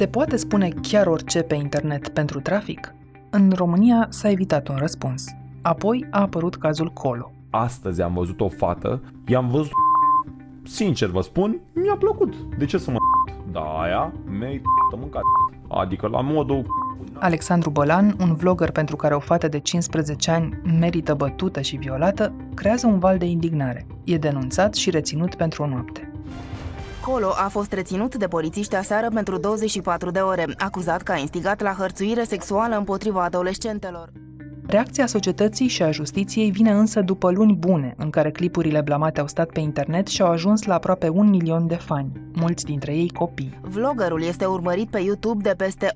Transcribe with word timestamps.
Se 0.00 0.06
poate 0.06 0.36
spune 0.36 0.68
chiar 0.82 1.06
orice 1.06 1.42
pe 1.42 1.54
internet 1.54 2.08
pentru 2.08 2.40
trafic? 2.40 2.94
În 3.30 3.52
România 3.54 4.06
s-a 4.10 4.30
evitat 4.30 4.68
un 4.68 4.76
răspuns. 4.76 5.24
Apoi 5.62 6.06
a 6.10 6.20
apărut 6.20 6.56
cazul 6.56 6.88
Colo. 6.88 7.32
Astăzi 7.50 8.02
am 8.02 8.14
văzut 8.14 8.40
o 8.40 8.48
fată, 8.48 9.02
i-am 9.26 9.48
văzut 9.48 9.70
Sincer 10.62 11.08
vă 11.08 11.20
spun, 11.20 11.60
mi-a 11.74 11.96
plăcut. 11.96 12.34
De 12.58 12.64
ce 12.64 12.78
să 12.78 12.90
mă 12.90 12.96
Da, 13.52 13.60
aia 13.60 14.12
mi-ai 14.38 14.62
mâncat. 15.00 15.22
Adică 15.68 16.06
la 16.06 16.20
modul 16.20 16.66
Alexandru 17.14 17.70
Bălan, 17.70 18.16
un 18.20 18.34
vlogger 18.34 18.70
pentru 18.70 18.96
care 18.96 19.14
o 19.14 19.20
fată 19.20 19.48
de 19.48 19.58
15 19.58 20.30
ani 20.30 20.60
merită 20.78 21.14
bătută 21.14 21.60
și 21.60 21.76
violată, 21.76 22.32
creează 22.54 22.86
un 22.86 22.98
val 22.98 23.18
de 23.18 23.26
indignare. 23.26 23.86
E 24.04 24.18
denunțat 24.18 24.74
și 24.74 24.90
reținut 24.90 25.34
pentru 25.34 25.62
o 25.62 25.66
noapte. 25.66 26.09
Colo 27.04 27.32
a 27.36 27.48
fost 27.48 27.72
reținut 27.72 28.14
de 28.14 28.26
polițiști 28.28 28.74
aseară 28.74 29.08
pentru 29.14 29.38
24 29.38 30.10
de 30.10 30.18
ore, 30.18 30.46
acuzat 30.58 31.02
că 31.02 31.12
a 31.12 31.16
instigat 31.16 31.60
la 31.60 31.72
hărțuire 31.72 32.24
sexuală 32.24 32.76
împotriva 32.76 33.24
adolescentelor. 33.24 34.12
Reacția 34.70 35.06
societății 35.06 35.68
și 35.68 35.82
a 35.82 35.90
justiției 35.90 36.50
vine 36.50 36.70
însă 36.70 37.00
după 37.00 37.30
luni 37.30 37.54
bune, 37.54 37.94
în 37.96 38.10
care 38.10 38.30
clipurile 38.30 38.80
blamate 38.80 39.20
au 39.20 39.26
stat 39.26 39.50
pe 39.50 39.60
internet 39.60 40.06
și 40.06 40.22
au 40.22 40.30
ajuns 40.30 40.64
la 40.64 40.74
aproape 40.74 41.08
un 41.08 41.28
milion 41.28 41.66
de 41.66 41.74
fani, 41.74 42.12
mulți 42.34 42.64
dintre 42.64 42.96
ei 42.96 43.08
copii. 43.08 43.60
Vloggerul 43.62 44.22
este 44.22 44.44
urmărit 44.44 44.90
pe 44.90 45.00
YouTube 45.00 45.42
de 45.42 45.54
peste 45.56 45.94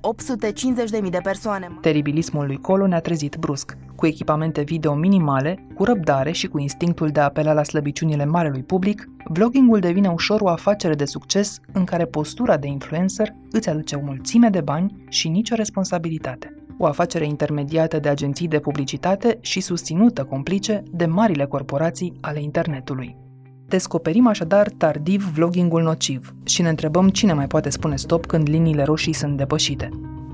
850.000 1.01 1.09
de 1.09 1.19
persoane. 1.23 1.77
Teribilismul 1.81 2.45
lui 2.45 2.57
Colo 2.57 2.87
ne-a 2.87 2.99
trezit 2.99 3.35
brusc. 3.35 3.77
Cu 3.95 4.05
echipamente 4.05 4.61
video 4.61 4.93
minimale, 4.93 5.67
cu 5.75 5.83
răbdare 5.83 6.31
și 6.31 6.47
cu 6.47 6.59
instinctul 6.59 7.09
de 7.09 7.19
a 7.19 7.23
apela 7.23 7.53
la 7.53 7.63
slăbiciunile 7.63 8.25
marelui 8.25 8.63
public, 8.63 9.09
vloggingul 9.29 9.79
devine 9.79 10.09
ușor 10.09 10.41
o 10.41 10.49
afacere 10.49 10.93
de 10.93 11.05
succes 11.05 11.59
în 11.71 11.83
care 11.83 12.05
postura 12.05 12.57
de 12.57 12.67
influencer 12.67 13.35
îți 13.51 13.69
aduce 13.69 13.95
o 13.95 14.01
mulțime 14.03 14.49
de 14.49 14.61
bani 14.61 15.03
și 15.09 15.27
nicio 15.27 15.55
responsabilitate 15.55 16.64
o 16.77 16.85
afacere 16.85 17.25
intermediată 17.25 17.99
de 17.99 18.09
agenții 18.09 18.47
de 18.47 18.59
publicitate 18.59 19.37
și 19.41 19.59
susținută 19.59 20.23
complice 20.23 20.83
de 20.91 21.05
marile 21.05 21.45
corporații 21.45 22.13
ale 22.21 22.41
internetului. 22.41 23.17
Descoperim 23.67 24.27
așadar 24.27 24.69
tardiv 24.69 25.31
vloggingul 25.33 25.81
nociv 25.81 26.35
și 26.43 26.61
ne 26.61 26.69
întrebăm 26.69 27.09
cine 27.09 27.33
mai 27.33 27.47
poate 27.47 27.69
spune 27.69 27.95
stop 27.95 28.25
când 28.25 28.49
liniile 28.49 28.83
roșii 28.83 29.13
sunt 29.13 29.37
depășite. 29.37 29.89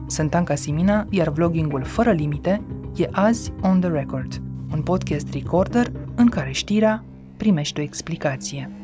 Sunt 0.07 0.33
Anca 0.35 0.55
Simina, 0.55 1.07
iar 1.09 1.29
vloggingul 1.29 1.83
fără 1.83 2.11
limite 2.11 2.61
e 2.95 3.07
azi 3.11 3.53
On 3.61 3.79
The 3.79 3.89
Record, 3.89 4.41
un 4.73 4.81
podcast 4.81 5.33
recorder 5.33 5.91
în 6.15 6.27
care 6.27 6.51
știrea 6.51 7.03
primește 7.37 7.79
o 7.81 7.83
explicație 7.83 8.80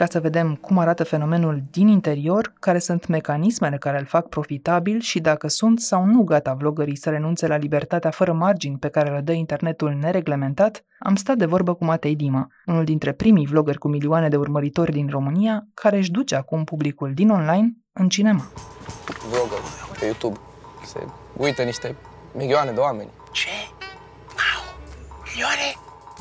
ca 0.00 0.06
să 0.06 0.20
vedem 0.20 0.54
cum 0.54 0.78
arată 0.78 1.04
fenomenul 1.04 1.62
din 1.70 1.88
interior, 1.88 2.52
care 2.60 2.78
sunt 2.78 3.06
mecanismele 3.06 3.76
care 3.76 3.98
îl 3.98 4.04
fac 4.04 4.28
profitabil 4.28 5.00
și 5.00 5.20
dacă 5.20 5.48
sunt 5.48 5.80
sau 5.80 6.04
nu 6.04 6.22
gata 6.22 6.52
vlogării 6.52 6.96
să 6.96 7.10
renunțe 7.10 7.46
la 7.46 7.56
libertatea 7.56 8.10
fără 8.10 8.32
margini 8.32 8.78
pe 8.78 8.88
care 8.88 9.10
le 9.10 9.20
dă 9.20 9.32
internetul 9.32 9.96
nereglementat, 10.00 10.84
am 10.98 11.14
stat 11.14 11.36
de 11.36 11.44
vorbă 11.44 11.74
cu 11.74 11.84
Matei 11.84 12.16
Dima, 12.16 12.46
unul 12.66 12.84
dintre 12.84 13.12
primii 13.12 13.46
vloggeri 13.46 13.78
cu 13.78 13.88
milioane 13.88 14.28
de 14.28 14.36
urmăritori 14.36 14.92
din 14.92 15.08
România, 15.10 15.66
care 15.74 15.96
își 15.96 16.10
duce 16.10 16.36
acum 16.36 16.64
publicul 16.64 17.12
din 17.14 17.30
online 17.30 17.76
în 17.92 18.08
cinema. 18.08 18.44
Vlogger 19.30 19.58
pe 19.98 20.04
YouTube. 20.04 20.38
Se 20.84 21.00
uită 21.36 21.62
niște 21.62 21.96
milioane 22.36 22.70
de 22.70 22.80
oameni. 22.80 23.08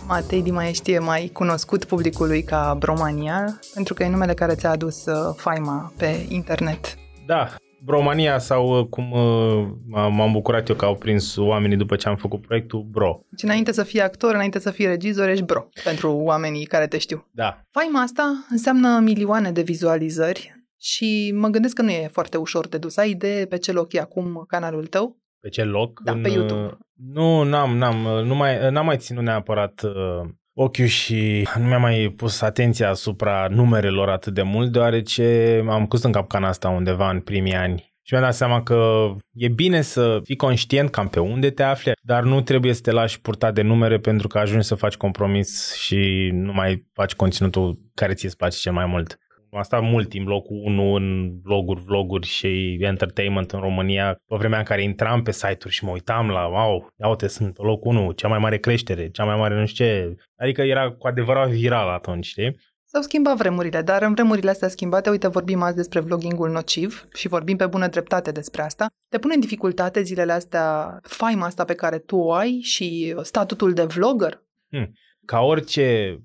Matei 0.10 0.42
Dima 0.42 0.68
ești 0.68 0.98
mai 0.98 1.30
cunoscut 1.34 1.86
publicului 1.86 2.44
ca 2.44 2.76
Bromania, 2.80 3.60
pentru 3.74 3.94
că 3.94 4.04
e 4.04 4.10
numele 4.10 4.34
care 4.34 4.56
ți-a 4.56 4.70
adus 4.70 5.06
uh, 5.06 5.36
faima 5.36 5.94
pe 5.98 6.26
internet. 6.30 6.98
Da, 7.26 7.48
Bromania 7.84 8.40
sau 8.40 8.80
uh, 8.80 8.86
cum 8.86 9.12
uh, 9.12 9.67
m-am 9.88 10.32
bucurat 10.32 10.70
eu 10.70 10.76
că 10.76 10.86
au 10.86 10.95
prins 10.95 11.36
oamenii 11.38 11.78
după 11.78 11.95
ce 11.95 12.08
am 12.08 12.16
făcut 12.16 12.42
proiectul, 12.42 12.88
Bro. 12.92 13.20
Și 13.38 13.45
înainte 13.45 13.72
să 13.72 13.83
fii 13.83 14.02
actor, 14.02 14.33
înainte 14.33 14.60
să 14.60 14.72
fii 14.72 14.86
regizor, 14.86 15.28
ești 15.28 15.44
Bro, 15.44 15.70
pentru 15.83 16.16
oamenii 16.16 16.66
care 16.66 16.88
te 16.88 16.98
știu. 16.98 17.28
Da. 17.32 17.62
Faima 17.72 18.02
asta 18.02 18.45
înseamnă 18.50 19.00
milioane 19.04 19.52
de 19.52 19.62
vizualizări 19.62 20.64
și 20.78 21.33
mă 21.36 21.48
gândesc 21.48 21.76
că 21.76 21.82
nu 21.82 21.89
e 21.89 22.10
foarte 22.12 22.38
ușor 22.38 22.67
de 22.67 22.78
dus. 22.78 22.98
Ai 22.98 23.10
idee 23.10 23.45
pe 23.45 23.58
ce 23.58 23.72
loc 23.72 23.94
e 23.94 24.00
acum 24.00 24.45
canalul 24.48 24.86
tău? 24.86 25.19
Pe 25.39 25.50
ce 25.50 25.64
loc? 25.64 26.00
Da, 26.04 26.11
în, 26.11 26.22
pe 26.22 26.30
YouTube. 26.30 26.77
Nu, 26.94 27.44
n-am, 27.44 27.77
n-am, 27.77 28.26
nu 28.26 28.36
mai, 28.36 28.70
n-am 28.72 28.86
mai 28.86 28.98
ținut 28.98 29.23
neapărat 29.23 29.82
uh, 29.82 30.30
ochiul 30.54 30.86
și 30.86 31.48
nu 31.58 31.64
mi-am 31.66 31.82
mai 31.82 32.14
pus 32.16 32.42
atenția 32.42 32.89
asupra 32.89 33.48
numerelor 33.50 34.10
atât 34.10 34.33
de 34.33 34.42
mult, 34.42 34.72
deoarece 34.72 35.64
am 35.70 35.86
cus 35.86 36.04
în 36.04 36.11
capcana 36.11 36.48
asta 36.48 36.70
undeva 36.70 37.10
în 37.10 37.20
primii 37.20 37.55
ani. 37.55 37.94
Și 38.02 38.14
mi-am 38.14 38.26
dat 38.26 38.36
seama 38.36 38.64
că 38.64 39.10
e 39.33 39.48
bine 39.48 39.82
să 39.82 40.20
fii 40.23 40.36
conștient 40.36 40.89
cam 40.89 41.08
pe 41.08 41.20
unde 41.20 41.50
te 41.50 41.64
afli, 41.64 41.92
dar 42.02 42.23
nu 42.23 42.42
trebuie 42.42 42.73
să 42.73 42.82
te 42.82 42.92
lași 42.92 43.21
purta 43.21 43.52
de 43.52 43.61
numere 43.61 44.00
pentru 44.00 44.27
că 44.27 44.38
ajungi 44.38 44.67
să 44.67 44.76
faci 44.76 44.95
compromis 44.98 45.76
și 45.76 46.30
nu 46.33 46.54
mai 46.54 46.88
faci 46.94 47.14
conținutul 47.14 47.80
care 47.94 48.14
ți-e 48.14 48.30
place 48.38 48.58
cel 48.58 48.73
mai 48.73 48.86
mult. 48.86 49.17
Am 49.52 49.61
stat 49.61 49.82
mult 49.82 50.10
timp 50.10 50.27
locul 50.27 50.61
1 50.64 50.93
în 50.93 51.39
bloguri, 51.42 51.82
vloguri 51.82 52.27
și 52.27 52.77
entertainment 52.82 53.52
în 53.52 53.60
România, 53.60 54.14
pe 54.14 54.36
vremea 54.36 54.60
în 54.60 54.65
care 54.65 54.83
intram 54.83 55.23
pe 55.23 55.32
site-uri 55.32 55.73
și 55.73 55.83
mă 55.83 55.92
uitam 55.92 56.30
la, 56.30 56.45
wow, 56.45 56.87
ia 56.99 57.08
uite, 57.08 57.27
sunt 57.27 57.54
pe 57.54 57.61
locul 57.61 57.95
1, 57.95 58.11
cea 58.11 58.27
mai 58.27 58.39
mare 58.39 58.58
creștere, 58.58 59.09
cea 59.09 59.26
mai 59.26 59.38
mare 59.38 59.59
nu 59.59 59.65
știu 59.65 59.86
ce. 59.86 60.15
Adică 60.36 60.61
era 60.61 60.92
cu 60.92 61.08
adevărat 61.08 61.49
viral 61.49 61.89
atunci, 61.89 62.26
știi? 62.26 62.55
S-au 62.92 63.02
schimbat 63.02 63.38
vremurile, 63.38 63.82
dar 63.82 64.02
în 64.02 64.14
vremurile 64.14 64.49
astea 64.49 64.67
schimbate, 64.67 65.09
uite, 65.09 65.27
vorbim 65.27 65.61
azi 65.61 65.76
despre 65.76 65.99
vloggingul 65.99 66.49
nociv 66.49 67.08
și 67.14 67.27
vorbim 67.27 67.58
pe 67.58 67.67
bună 67.67 67.88
dreptate 67.88 68.32
despre 68.32 68.61
asta. 68.61 68.88
Te 69.09 69.20
pune 69.20 69.33
în 69.33 69.39
dificultate 69.39 70.02
zilele 70.02 70.32
astea 70.32 70.99
faima 71.02 71.45
asta 71.45 71.65
pe 71.65 71.73
care 71.73 71.98
tu 71.98 72.15
o 72.15 72.33
ai 72.33 72.59
și 72.61 73.15
statutul 73.21 73.73
de 73.73 73.83
vlogger? 73.83 74.43
Hmm. 74.70 74.93
Ca 75.26 75.39
orice 75.39 76.17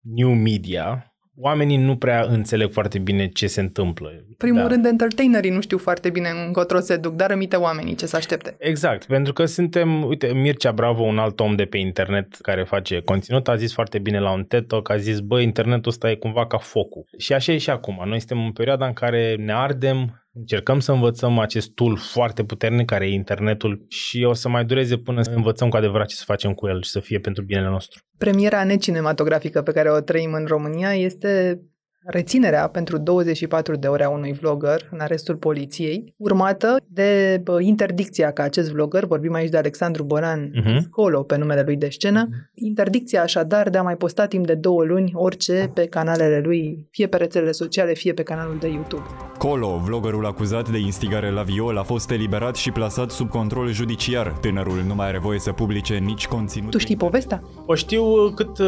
new 0.00 0.30
media, 0.30 1.15
oamenii 1.38 1.76
nu 1.76 1.96
prea 1.96 2.26
înțeleg 2.28 2.72
foarte 2.72 2.98
bine 2.98 3.28
ce 3.28 3.46
se 3.46 3.60
întâmplă. 3.60 4.10
Primul 4.36 4.62
da. 4.62 4.68
rând, 4.68 4.86
entertainerii 4.86 5.50
nu 5.50 5.60
știu 5.60 5.78
foarte 5.78 6.10
bine 6.10 6.28
încotro 6.46 6.78
se 6.78 6.96
duc, 6.96 7.14
dar 7.14 7.28
rămite 7.30 7.56
oamenii 7.56 7.94
ce 7.94 8.06
să 8.06 8.16
aștepte. 8.16 8.56
Exact, 8.58 9.04
pentru 9.04 9.32
că 9.32 9.44
suntem, 9.44 10.04
uite, 10.04 10.32
Mircea 10.34 10.72
Bravo, 10.72 11.02
un 11.02 11.18
alt 11.18 11.40
om 11.40 11.54
de 11.54 11.64
pe 11.64 11.78
internet 11.78 12.34
care 12.34 12.64
face 12.64 13.00
conținut, 13.00 13.48
a 13.48 13.56
zis 13.56 13.72
foarte 13.72 13.98
bine 13.98 14.20
la 14.20 14.32
un 14.32 14.44
TED 14.44 14.66
Talk, 14.66 14.90
a 14.90 14.96
zis, 14.96 15.20
bă, 15.20 15.40
internetul 15.40 15.90
ăsta 15.90 16.10
e 16.10 16.14
cumva 16.14 16.46
ca 16.46 16.58
focul. 16.58 17.04
Și 17.18 17.32
așa 17.32 17.52
e 17.52 17.58
și 17.58 17.70
acum. 17.70 18.02
Noi 18.04 18.18
suntem 18.18 18.44
în 18.44 18.52
perioada 18.52 18.86
în 18.86 18.92
care 18.92 19.34
ne 19.34 19.52
ardem, 19.52 20.25
Încercăm 20.38 20.80
să 20.80 20.92
învățăm 20.92 21.38
acest 21.38 21.70
tool 21.70 21.96
foarte 21.96 22.44
puternic 22.44 22.86
care 22.86 23.06
e 23.06 23.12
internetul 23.12 23.86
și 23.88 24.24
o 24.24 24.32
să 24.32 24.48
mai 24.48 24.64
dureze 24.64 24.96
până 24.96 25.22
să 25.22 25.30
învățăm 25.30 25.68
cu 25.68 25.76
adevărat 25.76 26.06
ce 26.06 26.14
să 26.14 26.22
facem 26.26 26.52
cu 26.52 26.66
el 26.66 26.82
și 26.82 26.90
să 26.90 27.00
fie 27.00 27.18
pentru 27.18 27.42
binele 27.42 27.68
nostru. 27.68 28.02
Premiera 28.18 28.64
necinematografică 28.64 29.62
pe 29.62 29.72
care 29.72 29.90
o 29.90 30.00
trăim 30.00 30.32
în 30.32 30.44
România 30.46 30.94
este 30.94 31.60
reținerea 32.06 32.68
pentru 32.68 32.98
24 32.98 33.76
de 33.76 33.86
ore 33.86 34.04
a 34.04 34.08
unui 34.08 34.32
vlogger 34.32 34.88
în 34.90 35.00
arestul 35.00 35.36
poliției, 35.36 36.14
urmată 36.16 36.76
de 36.86 37.42
interdicția 37.58 38.30
ca 38.30 38.42
acest 38.42 38.70
vlogger, 38.70 39.04
vorbim 39.04 39.34
aici 39.34 39.50
de 39.50 39.56
Alexandru 39.56 40.04
Boran, 40.04 40.50
uh-huh. 40.50 40.78
Scolo 40.82 41.22
pe 41.22 41.36
numele 41.36 41.62
lui 41.66 41.76
de 41.76 41.88
scenă, 41.90 42.28
uh-huh. 42.28 42.50
interdicția 42.54 43.22
așadar 43.22 43.70
de 43.70 43.78
a 43.78 43.82
mai 43.82 43.96
posta 43.96 44.26
timp 44.26 44.46
de 44.46 44.54
două 44.54 44.84
luni 44.84 45.10
orice 45.14 45.70
pe 45.74 45.86
canalele 45.86 46.40
lui, 46.44 46.86
fie 46.90 47.06
pe 47.06 47.16
rețelele 47.16 47.52
sociale, 47.52 47.94
fie 47.94 48.12
pe 48.12 48.22
canalul 48.22 48.56
de 48.60 48.68
YouTube. 48.68 49.04
Colo, 49.38 49.80
vloggerul 49.84 50.26
acuzat 50.26 50.70
de 50.70 50.78
instigare 50.78 51.30
la 51.30 51.42
viol, 51.42 51.78
a 51.78 51.82
fost 51.82 52.10
eliberat 52.10 52.56
și 52.56 52.70
plasat 52.70 53.10
sub 53.10 53.28
control 53.28 53.72
judiciar. 53.72 54.32
Tânărul 54.40 54.82
nu 54.86 54.94
mai 54.94 55.06
are 55.06 55.18
voie 55.18 55.38
să 55.38 55.52
publice 55.52 55.96
nici 55.96 56.26
conținut. 56.26 56.70
Tu 56.70 56.78
știi 56.78 56.96
povestea? 56.96 57.42
O 57.66 57.74
știu 57.74 58.30
cât 58.34 58.58
uh, 58.58 58.66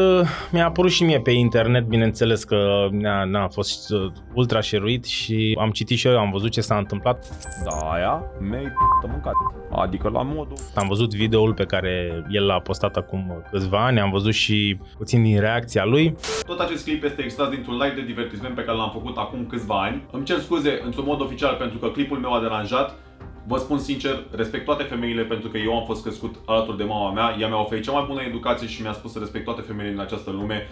mi-a 0.51 0.65
apărut 0.65 0.91
și 0.91 1.03
mie 1.03 1.19
pe 1.19 1.31
internet, 1.31 1.85
bineînțeles 1.85 2.43
că 2.43 2.87
ne-a 2.91 3.25
na, 3.29 3.43
a 3.43 3.47
fost 3.47 3.91
uh, 3.91 4.11
ultra 4.33 4.61
șeruit 4.61 5.05
și 5.05 5.57
am 5.59 5.71
citit 5.71 5.97
și 5.97 6.07
eu, 6.07 6.19
am 6.19 6.31
văzut 6.31 6.51
ce 6.51 6.61
s-a 6.61 6.77
întâmplat. 6.77 7.25
Da, 7.63 7.89
aia 7.91 8.23
mi-ai 8.39 8.71
mâncat. 9.07 9.33
Adică 9.71 10.09
la 10.09 10.21
modul... 10.21 10.57
Am 10.75 10.87
văzut 10.87 11.13
videoul 11.13 11.53
pe 11.53 11.65
care 11.65 12.23
el 12.29 12.45
l-a 12.45 12.59
postat 12.59 12.95
acum 12.95 13.43
câțiva 13.51 13.85
ani, 13.85 13.99
am 13.99 14.11
văzut 14.11 14.33
și 14.33 14.79
puțin 14.97 15.23
din 15.23 15.39
reacția 15.39 15.85
lui. 15.85 16.15
Tot 16.45 16.59
acest 16.59 16.83
clip 16.83 17.03
este 17.03 17.21
extras 17.21 17.49
dintr-un 17.49 17.77
live 17.77 17.95
de 17.95 18.05
divertisment 18.05 18.55
pe 18.55 18.63
care 18.63 18.77
l-am 18.77 18.91
făcut 18.91 19.17
acum 19.17 19.45
câțiva 19.49 19.81
ani. 19.81 20.03
Îmi 20.11 20.25
cer 20.25 20.39
scuze 20.39 20.81
într-un 20.85 21.05
mod 21.07 21.21
oficial 21.21 21.55
pentru 21.55 21.77
că 21.77 21.87
clipul 21.87 22.17
meu 22.17 22.33
a 22.33 22.41
deranjat. 22.41 22.95
Vă 23.47 23.57
spun 23.57 23.79
sincer, 23.79 24.23
respect 24.35 24.65
toate 24.65 24.83
femeile 24.83 25.23
pentru 25.23 25.49
că 25.49 25.57
eu 25.57 25.77
am 25.77 25.85
fost 25.85 26.01
crescut 26.01 26.35
alături 26.45 26.77
de 26.77 26.83
mama 26.83 27.11
mea. 27.11 27.35
Ea 27.39 27.47
mi-a 27.47 27.59
oferit 27.59 27.83
cea 27.83 27.91
mai 27.91 28.05
bună 28.07 28.21
educație 28.21 28.67
și 28.67 28.81
mi-a 28.81 28.93
spus 28.93 29.11
să 29.11 29.19
respect 29.19 29.45
toate 29.45 29.61
femeile 29.61 29.91
din 29.91 29.99
această 29.99 30.31
lume. 30.31 30.67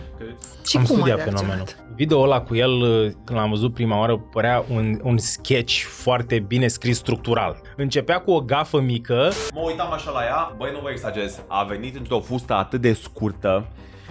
Și 0.65 0.77
am 0.77 0.83
cum 0.83 0.95
studiat 0.95 1.23
fenomenul. 1.23 1.65
Video 1.95 2.21
ăla 2.21 2.41
cu 2.41 2.55
el, 2.55 2.81
când 3.25 3.39
l-am 3.39 3.49
văzut 3.49 3.73
prima 3.73 3.99
oară, 3.99 4.17
părea 4.17 4.65
un, 4.71 4.99
un 5.03 5.17
sketch 5.17 5.73
foarte 5.81 6.39
bine 6.39 6.67
scris 6.67 6.97
structural. 6.97 7.61
Începea 7.75 8.19
cu 8.19 8.31
o 8.31 8.41
gafă 8.41 8.79
mică. 8.79 9.31
Mă 9.53 9.61
uitam 9.65 9.91
așa 9.91 10.11
la 10.11 10.23
ea, 10.23 10.53
băi 10.57 10.69
nu 10.73 10.79
vă 10.79 10.89
exagerez, 10.89 11.41
a 11.47 11.63
venit 11.63 11.95
într-o 11.95 12.19
fustă 12.19 12.53
atât 12.53 12.81
de 12.81 12.93
scurtă, 12.93 13.67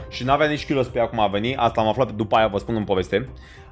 și 0.09 0.25
n-avea 0.25 0.47
nici 0.47 0.65
kilos 0.65 0.87
pe 0.87 0.99
ea 0.99 1.09
cum 1.09 1.21
a 1.21 1.27
venit, 1.27 1.59
asta 1.59 1.81
am 1.81 1.89
aflat 1.89 2.13
după 2.13 2.37
aia, 2.37 2.47
vă 2.47 2.59
spun 2.59 2.75
în 2.75 2.85
poveste. 2.85 3.29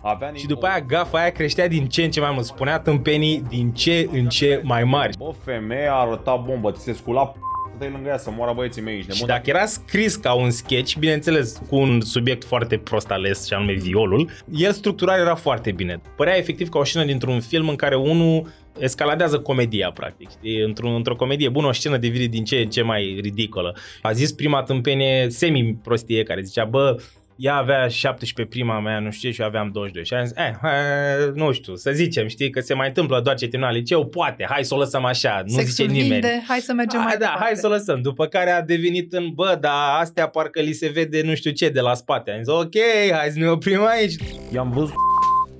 Avea 0.06 0.28
nici 0.28 0.40
Și 0.40 0.46
după 0.46 0.66
aia 0.66 0.80
gafa 0.80 1.18
aia 1.18 1.30
creștea 1.30 1.68
din 1.68 1.86
ce 1.86 2.04
în 2.04 2.10
ce 2.10 2.20
mai 2.20 2.30
mult. 2.32 2.44
Spunea 2.44 2.78
tâmpenii 2.78 3.44
din 3.48 3.72
ce 3.72 4.08
în 4.12 4.28
ce 4.28 4.60
mai 4.62 4.84
mari. 4.84 5.16
Bă, 5.18 5.30
femeia 5.44 5.94
arăta 5.94 6.36
bombă, 6.36 6.72
ți 6.72 6.82
se 6.82 6.92
scula 6.92 7.32
p- 7.32 7.78
de 7.78 7.84
lângă 7.92 8.08
ea 8.08 8.18
să 8.18 8.30
moară 8.30 8.52
băieții 8.54 8.82
mei 8.82 8.94
aici. 8.94 9.12
Și 9.12 9.24
dacă 9.24 9.50
era 9.50 9.64
scris 9.66 10.16
ca 10.16 10.32
un 10.34 10.50
sketch, 10.50 10.94
bineînțeles, 10.96 11.62
cu 11.68 11.76
un 11.76 12.00
subiect 12.00 12.44
foarte 12.44 12.76
prost 12.76 13.10
ales, 13.10 13.46
și 13.46 13.52
anume 13.54 13.72
violul, 13.72 14.30
el 14.54 14.72
structurat 14.72 15.18
era 15.18 15.34
foarte 15.34 15.72
bine. 15.72 16.00
Părea 16.16 16.36
efectiv 16.36 16.68
ca 16.68 16.78
o 16.78 16.84
scenă 16.84 17.04
dintr-un 17.04 17.40
film 17.40 17.68
în 17.68 17.76
care 17.76 17.96
unul 17.96 18.52
escaladează 18.78 19.38
comedia, 19.38 19.90
practic. 19.90 20.30
Știi? 20.30 20.60
Într-o, 20.60 20.88
într-o 20.88 21.16
comedie 21.16 21.48
bună, 21.48 21.66
o 21.66 21.72
scenă 21.72 21.96
devine 21.96 22.24
din 22.24 22.44
ce 22.44 22.56
în 22.56 22.68
ce 22.68 22.82
mai 22.82 23.18
ridicolă. 23.22 23.76
A 24.02 24.12
zis 24.12 24.32
prima 24.32 24.62
tâmpenie 24.62 25.30
semi-prostie 25.30 26.22
care 26.22 26.42
zicea, 26.42 26.64
bă, 26.64 26.96
ea 27.36 27.54
avea 27.56 27.88
17 27.88 28.56
prima 28.56 28.80
mea, 28.80 28.98
nu 28.98 29.10
știu 29.10 29.28
ce, 29.28 29.34
și 29.34 29.40
eu 29.40 29.46
aveam 29.46 29.70
22. 29.72 30.04
Și 30.04 30.14
am 30.14 30.24
zis, 30.24 30.36
eh, 30.36 30.50
eh, 30.62 31.30
nu 31.34 31.52
știu, 31.52 31.74
să 31.74 31.90
zicem, 31.92 32.26
știi, 32.28 32.50
că 32.50 32.60
se 32.60 32.74
mai 32.74 32.88
întâmplă 32.88 33.20
doar 33.20 33.36
ce 33.36 33.48
termina 33.48 33.70
liceu, 33.70 34.06
poate, 34.06 34.46
hai 34.48 34.64
să 34.64 34.74
o 34.74 34.78
lăsăm 34.78 35.04
așa, 35.04 35.42
nu 35.46 35.52
Sexul 35.52 35.70
zice 35.70 35.82
nimeni. 35.84 36.08
vinde, 36.10 36.42
hai 36.48 36.58
să 36.60 36.72
mergem 36.72 36.98
mai 37.00 37.08
Hai, 37.08 37.18
da, 37.18 37.24
departe. 37.24 37.44
hai 37.44 37.56
să 37.56 37.66
o 37.66 37.70
lăsăm. 37.70 38.00
După 38.02 38.26
care 38.26 38.50
a 38.50 38.62
devenit 38.62 39.12
în, 39.12 39.30
bă, 39.34 39.58
dar 39.60 40.00
astea 40.00 40.28
parcă 40.28 40.60
li 40.60 40.72
se 40.72 40.88
vede 40.88 41.22
nu 41.22 41.34
știu 41.34 41.50
ce 41.50 41.68
de 41.68 41.80
la 41.80 41.94
spate. 41.94 42.30
Am 42.30 42.36
zis, 42.42 42.46
ok, 42.52 42.74
hai 43.12 43.28
să 43.30 43.38
ne 43.38 43.48
oprim 43.48 43.86
aici. 43.86 44.14
I-am 44.52 44.70
văzut, 44.70 44.94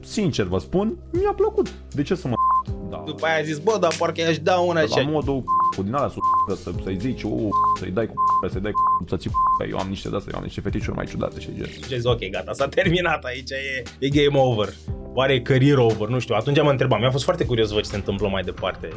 sincer 0.01 0.45
vă 0.45 0.59
spun, 0.59 0.99
mi-a 1.13 1.33
plăcut. 1.37 1.73
De 1.91 2.03
ce 2.03 2.15
să 2.15 2.29
mă 2.29 2.35
da. 2.95 3.03
După 3.07 3.27
aia 3.27 3.39
a 3.39 3.43
zis, 3.43 3.59
bă, 3.59 3.77
dar 3.81 3.95
parcă 3.99 4.21
i-aș 4.21 4.39
da 4.39 4.57
una 4.57 4.81
La 4.81 4.87
și 4.87 5.07
modul 5.07 5.43
cu 5.77 5.83
din 5.83 5.95
alea 5.95 6.09
să, 6.49 6.55
să, 6.55 6.71
să-i 6.83 6.99
zici, 6.99 7.23
u, 7.23 7.49
să-i 7.79 7.91
dai 7.91 8.07
cu 8.07 8.15
să-i 8.51 8.61
dai 8.61 8.73
cu 8.73 9.05
să 9.09 9.17
ții 9.17 9.31
Eu 9.71 9.79
am 9.79 9.89
niște 9.89 10.09
de-astea, 10.09 10.33
eu 10.35 10.39
am 10.39 10.45
niște 10.45 10.61
fetișuri 10.61 10.97
mai 10.97 11.07
ciudate 11.07 11.41
și 11.41 11.49
gen. 11.57 11.67
Și 11.67 11.83
zis, 11.85 12.05
ok, 12.05 12.31
gata, 12.31 12.53
s-a 12.53 12.69
terminat 12.69 13.25
aici, 13.25 13.51
e, 13.51 13.83
e 13.99 14.09
game 14.09 14.39
over. 14.39 14.69
Oare 15.15 15.33
e 15.33 15.41
career 15.41 15.79
over? 15.79 16.09
Nu 16.09 16.19
știu, 16.19 16.35
atunci 16.35 16.63
mă 16.63 16.71
întrebam. 16.71 17.01
Mi-a 17.01 17.11
fost 17.11 17.25
foarte 17.25 17.45
curios 17.45 17.69
să 17.69 17.75
văd 17.75 17.83
ce 17.83 17.89
se 17.89 17.97
întâmplă 17.97 18.29
mai 18.29 18.43
departe. 18.43 18.89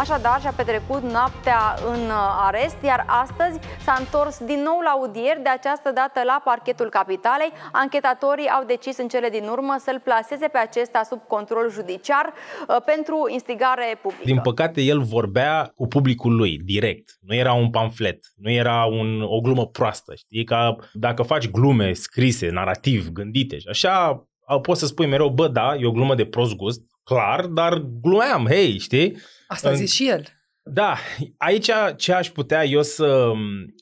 Așadar, 0.00 0.40
și-a 0.40 0.52
petrecut 0.56 1.02
noaptea 1.02 1.60
în 1.92 2.00
uh, 2.00 2.44
arest, 2.48 2.76
iar 2.84 3.04
astăzi 3.06 3.58
s-a 3.84 3.96
întors 3.98 4.38
din 4.44 4.60
nou 4.62 4.78
la 4.84 4.90
audieri, 4.90 5.42
de 5.42 5.48
această 5.48 5.90
dată 5.94 6.20
la 6.24 6.40
parchetul 6.44 6.88
capitalei. 6.88 7.52
Anchetatorii 7.72 8.48
au 8.48 8.64
decis 8.64 8.98
în 8.98 9.08
cele 9.08 9.28
din 9.28 9.46
urmă 9.48 9.76
să-l 9.78 10.00
plaseze 10.04 10.46
pe 10.48 10.58
acesta 10.58 11.02
sub 11.02 11.20
control 11.26 11.70
judiciar 11.70 12.26
uh, 12.32 12.76
pentru 12.84 13.26
instigare 13.28 13.98
publică. 14.02 14.24
Din 14.24 14.40
păcate, 14.40 14.80
el 14.80 15.00
vorbea 15.02 15.72
cu 15.76 15.86
publicul 15.86 16.34
lui, 16.34 16.58
direct. 16.58 17.16
Nu 17.20 17.34
era 17.34 17.52
un 17.52 17.70
pamflet, 17.70 18.18
nu 18.36 18.50
era 18.50 18.84
un, 18.84 19.22
o 19.22 19.40
glumă 19.40 19.66
proastă. 19.66 20.14
Știi, 20.14 20.44
ca 20.44 20.76
dacă 20.92 21.22
faci 21.22 21.50
glume 21.50 21.92
scrise, 21.92 22.48
narrativ, 22.50 23.08
gândite 23.08 23.58
și 23.58 23.68
așa, 23.68 24.26
poți 24.62 24.80
să 24.80 24.86
spui 24.86 25.06
mereu, 25.06 25.28
bă, 25.28 25.48
da, 25.48 25.74
e 25.74 25.86
o 25.86 25.92
glumă 25.92 26.14
de 26.14 26.24
prost 26.24 26.56
gust, 26.56 26.82
clar, 27.04 27.46
dar 27.46 27.78
glumeam, 28.00 28.46
hei, 28.46 28.78
știi? 28.78 29.16
Asta 29.46 29.68
a 29.68 29.70
În- 29.70 29.76
zis 29.76 29.92
și 29.92 30.08
el. 30.08 30.24
Da, 30.66 30.96
aici 31.36 31.70
ce 31.96 32.12
aș 32.12 32.28
putea 32.28 32.64
eu 32.64 32.82
să 32.82 33.32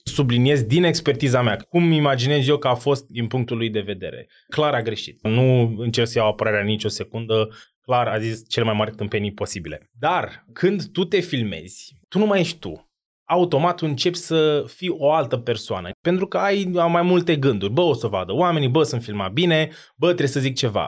subliniez 0.05 0.63
din 0.63 0.85
expertiza 0.85 1.43
mea, 1.43 1.57
cum 1.69 1.91
imaginez 1.93 2.49
eu 2.49 2.59
că 2.59 2.69
a 2.69 2.75
fost 2.75 3.07
din 3.07 3.27
punctul 3.27 3.57
lui 3.57 3.71
de 3.71 3.81
vedere. 3.81 4.29
Clar 4.49 4.75
a 4.75 4.83
greșit. 4.83 5.27
Nu 5.27 5.75
încerc 5.79 6.07
să 6.09 6.19
iau 6.19 6.29
apărarea 6.29 6.63
nicio 6.63 6.89
secundă, 6.89 7.49
clar 7.81 8.07
a 8.09 8.19
zis 8.19 8.43
cele 8.49 8.65
mai 8.65 8.75
mari 8.75 8.95
tâmpenii 8.95 9.33
posibile. 9.33 9.91
Dar 9.99 10.45
când 10.53 10.85
tu 10.93 11.05
te 11.05 11.21
filmezi, 11.21 11.97
tu 12.09 12.19
nu 12.19 12.27
mai 12.27 12.41
ești 12.41 12.59
tu. 12.59 12.87
Automat 13.25 13.77
tu 13.77 13.87
începi 13.89 14.17
să 14.17 14.65
fii 14.67 14.95
o 14.99 15.13
altă 15.13 15.37
persoană. 15.37 15.91
Pentru 16.01 16.27
că 16.27 16.39
ai 16.39 16.71
mai 16.89 17.03
multe 17.03 17.37
gânduri. 17.37 17.73
Bă, 17.73 17.81
o 17.81 17.95
să 17.95 18.07
vadă 18.07 18.33
oamenii, 18.35 18.69
bă, 18.69 18.83
sunt 18.83 19.03
filmat 19.03 19.33
bine, 19.33 19.71
bă, 19.97 20.07
trebuie 20.07 20.29
să 20.29 20.41
zic 20.41 20.57
ceva. 20.57 20.87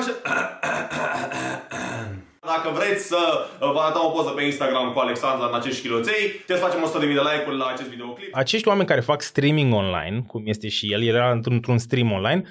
Salutare, 0.00 0.58
așa. 0.60 1.86
Dacă 2.40 2.70
vreți 2.74 3.06
să 3.06 3.16
vă 3.60 3.80
arătăm 3.80 4.02
o 4.04 4.10
poză 4.10 4.30
pe 4.30 4.42
Instagram 4.42 4.92
cu 4.92 4.98
Alexandra 4.98 5.46
în 5.46 5.54
acești 5.54 5.82
chiloței, 5.82 6.28
trebuie 6.46 6.56
să 6.56 6.64
facem 6.64 7.00
100.000 7.00 7.14
de 7.14 7.20
like-uri 7.20 7.56
la 7.56 7.66
acest 7.66 7.88
videoclip. 7.88 8.34
acești 8.34 8.68
oameni 8.68 8.86
care 8.88 9.00
fac 9.00 9.22
streaming 9.22 9.74
online, 9.74 10.24
cum 10.26 10.42
este 10.46 10.68
și 10.68 10.92
el, 10.92 11.02
el 11.02 11.14
era 11.14 11.38
într- 11.38 11.50
într-un 11.50 11.78
stream 11.78 12.12
online, 12.12 12.42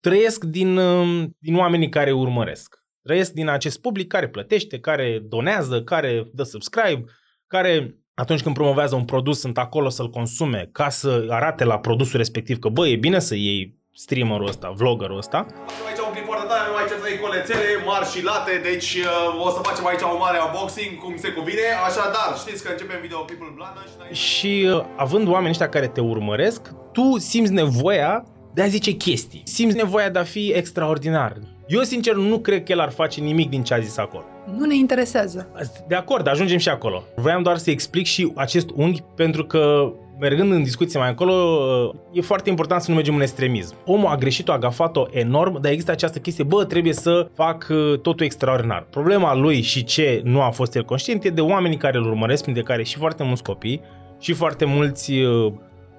trăiesc 0.00 0.44
din, 0.44 0.76
um, 0.76 1.36
din 1.38 1.56
oamenii 1.56 1.88
care 1.88 2.10
îi 2.10 2.16
urmăresc. 2.16 2.84
Trăiesc 3.02 3.32
din 3.32 3.48
acest 3.48 3.80
public 3.80 4.08
care 4.08 4.28
plătește, 4.28 4.78
care 4.78 5.18
donează, 5.22 5.82
care 5.82 6.30
dă 6.32 6.42
subscribe, 6.42 7.04
care 7.46 7.94
atunci 8.14 8.42
când 8.42 8.54
promovează 8.54 8.94
un 8.94 9.04
produs 9.04 9.38
sunt 9.38 9.58
acolo 9.58 9.88
să-l 9.88 10.10
consume 10.10 10.68
ca 10.72 10.88
să 10.88 11.26
arate 11.28 11.64
la 11.64 11.78
produsul 11.78 12.16
respectiv 12.16 12.58
că 12.58 12.68
bă, 12.68 12.88
e 12.88 12.96
bine 12.96 13.18
să 13.18 13.34
iei 13.34 13.78
streamerul 14.04 14.48
ăsta, 14.48 14.68
vloggerul 14.80 15.16
ăsta. 15.24 15.38
Facem 15.66 15.86
aici 15.90 16.00
un 16.08 16.12
clip 16.14 16.24
foarte 16.30 16.46
tare, 16.50 16.60
avem 16.64 16.76
aici 16.82 16.94
trei 17.04 17.18
colețele 17.24 17.64
mari 17.90 18.06
și 18.12 18.20
late, 18.30 18.52
deci 18.70 18.90
uh, 18.94 19.46
o 19.46 19.48
să 19.54 19.58
facem 19.68 19.86
aici 19.90 20.04
un 20.14 20.18
mare 20.26 20.38
unboxing, 20.46 20.92
cum 21.02 21.14
se 21.24 21.28
cuvine. 21.38 21.66
Așadar, 21.88 22.28
știți 22.42 22.60
că 22.64 22.68
începem 22.70 22.98
videoclipul 23.06 23.50
Blană 23.58 23.80
și 23.88 23.92
înainte- 23.96 24.18
Și 24.28 24.52
uh, 24.72 24.84
având 25.04 25.26
oamenii 25.34 25.54
ăștia 25.56 25.68
care 25.74 25.88
te 25.96 26.00
urmăresc, 26.14 26.60
tu 26.96 27.06
simți 27.18 27.52
nevoia 27.62 28.12
de 28.56 28.62
a 28.62 28.66
zice 28.76 28.90
chestii. 29.06 29.42
Simți 29.58 29.76
nevoia 29.76 30.08
de 30.10 30.18
a 30.18 30.22
fi 30.34 30.44
extraordinar. 30.60 31.32
Eu, 31.76 31.82
sincer, 31.82 32.14
nu 32.14 32.38
cred 32.38 32.62
că 32.64 32.72
el 32.72 32.80
ar 32.80 32.90
face 33.00 33.20
nimic 33.20 33.48
din 33.48 33.62
ce 33.62 33.74
a 33.74 33.78
zis 33.78 33.96
acolo. 33.98 34.24
Nu 34.56 34.64
ne 34.64 34.74
interesează. 34.76 35.48
De 35.88 35.94
acord, 35.94 36.28
ajungem 36.28 36.58
și 36.58 36.68
acolo. 36.68 37.02
Vreau 37.16 37.40
doar 37.42 37.56
să 37.56 37.70
explic 37.70 38.06
și 38.06 38.32
acest 38.34 38.68
unghi 38.74 39.02
pentru 39.16 39.44
că 39.44 39.92
mergând 40.18 40.52
în 40.52 40.62
discuție 40.62 40.98
mai 40.98 41.08
încolo, 41.08 41.34
e 42.12 42.20
foarte 42.20 42.48
important 42.48 42.82
să 42.82 42.90
nu 42.90 42.96
mergem 42.96 43.14
în 43.14 43.20
extremism. 43.20 43.74
Omul 43.84 44.10
a 44.10 44.16
greșit-o, 44.16 44.52
a 44.52 44.58
gafat-o 44.58 45.06
enorm, 45.10 45.60
dar 45.60 45.70
există 45.70 45.90
această 45.90 46.18
chestie, 46.18 46.44
bă, 46.44 46.64
trebuie 46.64 46.92
să 46.92 47.28
fac 47.34 47.66
uh, 47.70 47.98
totul 47.98 48.24
extraordinar. 48.24 48.86
Problema 48.90 49.34
lui 49.34 49.60
și 49.60 49.84
ce 49.84 50.20
nu 50.24 50.42
a 50.42 50.50
fost 50.50 50.74
el 50.74 50.84
conștient 50.84 51.24
e 51.24 51.28
de 51.28 51.40
oamenii 51.40 51.76
care 51.76 51.98
îl 51.98 52.06
urmăresc, 52.06 52.42
printre 52.42 52.62
care 52.62 52.82
și 52.82 52.96
foarte 52.96 53.22
mulți 53.22 53.42
copii 53.42 53.80
și 54.20 54.32
foarte 54.32 54.64
mulți 54.64 55.12
uh, 55.12 55.52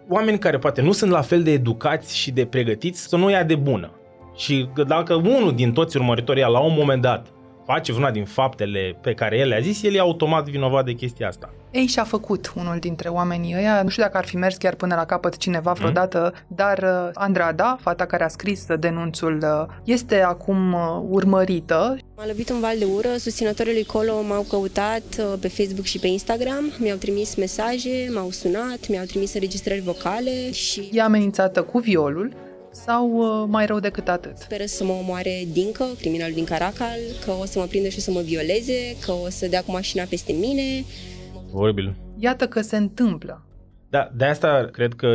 oameni 0.10 0.40
care 0.40 0.58
poate 0.58 0.82
nu 0.82 0.92
sunt 0.92 1.12
la 1.12 1.22
fel 1.22 1.44
de 1.44 1.52
educați 1.52 2.18
și 2.18 2.32
de 2.32 2.46
pregătiți 2.46 3.08
să 3.08 3.18
nu 3.18 3.30
ia 3.30 3.44
de 3.44 3.56
bună. 3.56 3.92
Și 4.36 4.68
că 4.74 4.84
dacă 4.84 5.14
unul 5.14 5.54
din 5.56 5.72
toți 5.72 5.98
urmăritorii 5.98 6.42
ăia, 6.42 6.52
la 6.52 6.60
un 6.60 6.74
moment 6.78 7.02
dat 7.02 7.28
face 7.68 7.92
vreuna 7.92 8.12
din 8.12 8.26
faptele 8.26 8.98
pe 9.02 9.14
care 9.14 9.38
el 9.38 9.48
le-a 9.48 9.60
zis, 9.60 9.84
el 9.84 9.96
e 9.96 10.00
automat 10.00 10.50
vinovat 10.50 10.86
de 10.86 10.94
chestia 10.94 11.28
asta. 11.28 11.54
Ei 11.72 11.86
și-a 11.86 12.04
făcut 12.04 12.52
unul 12.56 12.78
dintre 12.80 13.10
oamenii 13.10 13.56
ăia, 13.58 13.82
nu 13.84 13.90
știu 13.90 14.04
dacă 14.04 14.18
ar 14.18 14.26
fi 14.26 14.38
mers 14.38 14.56
chiar 14.56 14.76
până 14.76 14.96
la 14.96 15.06
capăt 15.06 15.38
cineva 15.38 15.72
vreodată, 15.72 16.34
dar 16.48 16.78
uh, 16.78 17.10
Andrada, 17.14 17.78
fata 17.82 18.06
care 18.06 18.24
a 18.24 18.28
scris 18.28 18.66
denunțul, 18.80 19.38
uh, 19.42 19.76
este 19.84 20.22
acum 20.22 20.74
uh, 20.74 20.80
urmărită. 21.10 21.98
M-a 22.18 22.26
lovit 22.28 22.50
un 22.50 22.60
val 22.60 22.78
de 22.78 22.86
ură, 22.96 23.08
susținătorii 23.18 23.74
lui 23.74 23.86
Colo 23.86 24.22
m-au 24.22 24.46
căutat 24.50 25.04
uh, 25.20 25.34
pe 25.42 25.48
Facebook 25.48 25.86
și 25.86 26.00
pe 26.00 26.08
Instagram, 26.08 26.74
mi-au 26.80 26.98
trimis 26.98 27.36
mesaje, 27.36 28.10
m-au 28.14 28.32
sunat, 28.32 28.88
mi-au 28.90 29.06
trimis 29.06 29.34
înregistrări 29.34 29.82
vocale 29.82 30.52
și 30.52 30.90
E 30.92 31.02
amenințată 31.02 31.62
cu 31.62 31.80
violul 31.80 32.47
sau 32.72 33.12
uh, 33.12 33.48
mai 33.50 33.66
rău 33.66 33.80
decât 33.80 34.08
atât. 34.08 34.38
speră 34.38 34.66
să 34.66 34.84
mă 34.84 34.92
omoare 34.92 35.48
Dincă, 35.52 35.86
criminalul 35.98 36.34
din 36.34 36.44
Caracal, 36.46 37.00
că 37.26 37.32
o 37.32 37.46
să 37.46 37.60
mă 37.60 37.66
prindă 37.66 37.90
și 37.90 37.98
o 37.98 38.02
să 38.02 38.12
mă 38.12 38.22
violeze, 38.22 38.96
că 39.06 39.12
o 39.12 39.30
să 39.30 39.48
dea 39.48 39.64
cu 39.64 39.72
mașina 39.72 40.04
peste 40.04 40.34
mine. 40.34 40.84
Oribil. 41.54 41.96
Iată 42.20 42.48
că 42.48 42.62
se 42.62 42.78
întâmplă. 42.78 43.47
Da, 43.90 44.10
de 44.14 44.26
asta 44.26 44.70
cred 44.72 44.94
că 44.94 45.08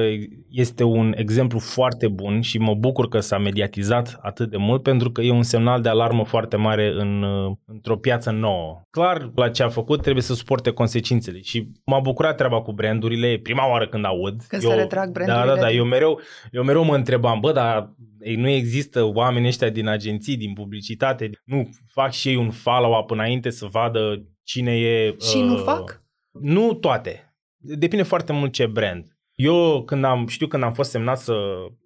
este 0.50 0.84
un 0.84 1.12
exemplu 1.16 1.58
foarte 1.58 2.08
bun 2.08 2.40
și 2.40 2.58
mă 2.58 2.74
bucur 2.74 3.08
că 3.08 3.20
s-a 3.20 3.38
mediatizat 3.38 4.18
atât 4.22 4.50
de 4.50 4.56
mult 4.56 4.82
pentru 4.82 5.10
că 5.10 5.20
e 5.20 5.30
un 5.30 5.42
semnal 5.42 5.80
de 5.80 5.88
alarmă 5.88 6.24
foarte 6.24 6.56
mare 6.56 6.92
în, 6.96 7.24
într-o 7.66 7.96
piață 7.96 8.30
nouă. 8.30 8.80
Clar, 8.90 9.30
la 9.34 9.48
ce 9.48 9.62
a 9.62 9.68
făcut 9.68 10.02
trebuie 10.02 10.22
să 10.22 10.34
suporte 10.34 10.70
consecințele 10.70 11.40
și 11.40 11.68
m-a 11.84 12.00
bucurat 12.00 12.36
treaba 12.36 12.60
cu 12.62 12.72
brandurile, 12.72 13.26
e 13.26 13.38
prima 13.38 13.70
oară 13.70 13.88
când 13.88 14.04
aud. 14.04 14.42
Când 14.48 14.62
eu, 14.62 14.70
se 14.70 14.76
retrag 14.76 15.04
Da, 15.04 15.10
brandurile 15.12 15.54
da, 15.54 15.60
da, 15.60 15.68
din- 15.68 15.78
eu 15.78 15.84
mereu, 15.84 16.20
eu 16.50 16.62
mereu 16.62 16.84
mă 16.84 16.94
întrebam, 16.94 17.40
bă, 17.40 17.52
dar 17.52 17.94
ei, 18.20 18.36
nu 18.36 18.48
există 18.48 19.04
oameni 19.04 19.46
ăștia 19.46 19.70
din 19.70 19.88
agenții, 19.88 20.36
din 20.36 20.52
publicitate, 20.52 21.30
nu 21.44 21.68
fac 21.86 22.10
și 22.10 22.28
ei 22.28 22.36
un 22.36 22.50
follow-up 22.50 23.10
înainte 23.10 23.50
să 23.50 23.66
vadă 23.70 24.26
cine 24.44 24.72
e... 24.78 25.16
Și 25.30 25.40
nu 25.40 25.56
fac? 25.56 26.02
Nu 26.40 26.72
toate. 26.72 27.31
Depinde 27.62 28.04
foarte 28.04 28.32
mult 28.32 28.52
ce 28.52 28.66
brand. 28.66 29.06
Eu 29.34 29.82
când 29.84 30.04
am, 30.04 30.26
știu 30.26 30.46
când 30.46 30.62
am 30.62 30.72
fost 30.72 30.90
semnat 30.90 31.18
să, 31.18 31.34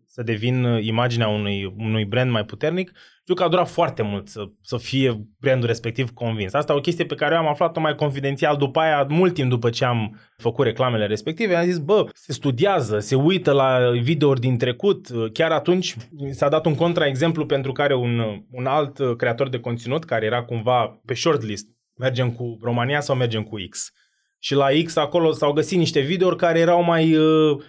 să 0.06 0.22
devin 0.22 0.64
imaginea 0.80 1.28
unui, 1.28 1.74
unui 1.78 2.04
brand 2.04 2.30
mai 2.30 2.44
puternic, 2.44 2.92
știu 3.20 3.34
că 3.34 3.42
a 3.42 3.48
durat 3.48 3.68
foarte 3.68 4.02
mult 4.02 4.28
să, 4.28 4.44
să 4.62 4.76
fie 4.76 5.28
brandul 5.40 5.66
respectiv 5.66 6.10
convins. 6.10 6.52
Asta 6.52 6.72
e 6.72 6.76
o 6.76 6.80
chestie 6.80 7.04
pe 7.04 7.14
care 7.14 7.34
eu 7.34 7.40
am 7.40 7.48
aflat-o 7.48 7.80
mai 7.80 7.94
confidențial 7.94 8.56
după 8.56 8.80
aia, 8.80 9.06
mult 9.08 9.34
timp 9.34 9.50
după 9.50 9.70
ce 9.70 9.84
am 9.84 10.20
făcut 10.36 10.64
reclamele 10.64 11.06
respective. 11.06 11.54
Am 11.54 11.64
zis, 11.64 11.78
bă, 11.78 12.08
se 12.12 12.32
studiază, 12.32 12.98
se 12.98 13.14
uită 13.14 13.52
la 13.52 13.90
videouri 14.02 14.40
din 14.40 14.58
trecut. 14.58 15.08
Chiar 15.32 15.50
atunci 15.50 15.96
s-a 16.30 16.48
dat 16.48 16.66
un 16.66 16.74
contraexemplu 16.74 17.46
pentru 17.46 17.72
care 17.72 17.94
un, 17.94 18.42
un 18.50 18.66
alt 18.66 19.16
creator 19.16 19.48
de 19.48 19.60
conținut, 19.60 20.04
care 20.04 20.26
era 20.26 20.42
cumva 20.42 21.00
pe 21.04 21.14
shortlist, 21.14 21.66
mergem 21.98 22.30
cu 22.32 22.58
România 22.62 23.00
sau 23.00 23.16
mergem 23.16 23.42
cu 23.42 23.56
X? 23.70 23.92
Și 24.38 24.54
la 24.54 24.66
X 24.84 24.96
acolo 24.96 25.32
s-au 25.32 25.52
găsit 25.52 25.78
niște 25.78 26.00
videouri 26.00 26.36
care 26.36 26.58
erau 26.58 26.82
mai 26.82 27.16
uh, 27.16 27.60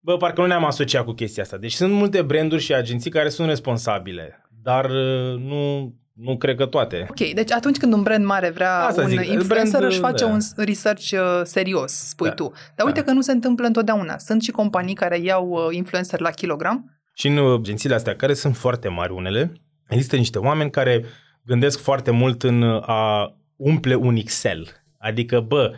Bă, 0.00 0.16
parcă 0.16 0.40
nu 0.40 0.46
ne-am 0.46 0.64
asociat 0.64 1.04
cu 1.04 1.12
chestia 1.12 1.42
asta. 1.42 1.56
Deci 1.56 1.72
sunt 1.72 1.92
multe 1.92 2.22
branduri 2.22 2.62
și 2.62 2.74
agenții 2.74 3.10
care 3.10 3.28
sunt 3.28 3.48
responsabile, 3.48 4.48
dar 4.62 4.84
uh, 4.84 5.38
nu, 5.38 5.94
nu 6.12 6.36
cred 6.36 6.56
că 6.56 6.66
toate. 6.66 7.06
Ok, 7.10 7.32
deci 7.32 7.52
atunci 7.52 7.76
când 7.76 7.92
un 7.92 8.02
brand 8.02 8.24
mare 8.24 8.50
vrea 8.50 8.78
Asta 8.78 9.02
un 9.02 9.08
zic, 9.08 9.18
influencer, 9.18 9.78
brand, 9.78 9.92
își 9.92 9.98
face 9.98 10.24
da. 10.24 10.30
un 10.30 10.38
research 10.56 11.10
uh, 11.12 11.40
serios, 11.42 11.92
spui 11.92 12.28
Da. 12.28 12.34
tu. 12.34 12.52
Dar 12.74 12.86
uite 12.86 13.00
Da. 13.00 13.06
că 13.06 13.12
nu 13.12 13.20
se 13.20 13.32
întâmplă 13.32 13.66
întotdeauna. 13.66 14.18
Sunt 14.18 14.42
și 14.42 14.50
companii 14.50 14.94
care 14.94 15.18
iau 15.18 15.48
uh, 15.48 15.66
influencer 15.70 16.20
la 16.20 16.30
kilogram. 16.30 17.00
Și 17.14 17.26
în 17.26 17.36
uh, 17.36 17.58
agențiile 17.58 17.94
astea, 17.94 18.16
care 18.16 18.34
sunt 18.34 18.56
foarte 18.56 18.88
mari 18.88 19.12
unele, 19.12 19.52
există 19.88 20.16
niște 20.16 20.38
oameni 20.38 20.70
care 20.70 21.04
gândesc 21.44 21.80
foarte 21.80 22.10
mult 22.10 22.42
în 22.42 22.62
uh, 22.62 22.88
a 22.88 23.34
umple 23.56 23.94
un 23.94 24.16
Excel. 24.16 24.68
Adică, 24.98 25.40
bă, 25.40 25.72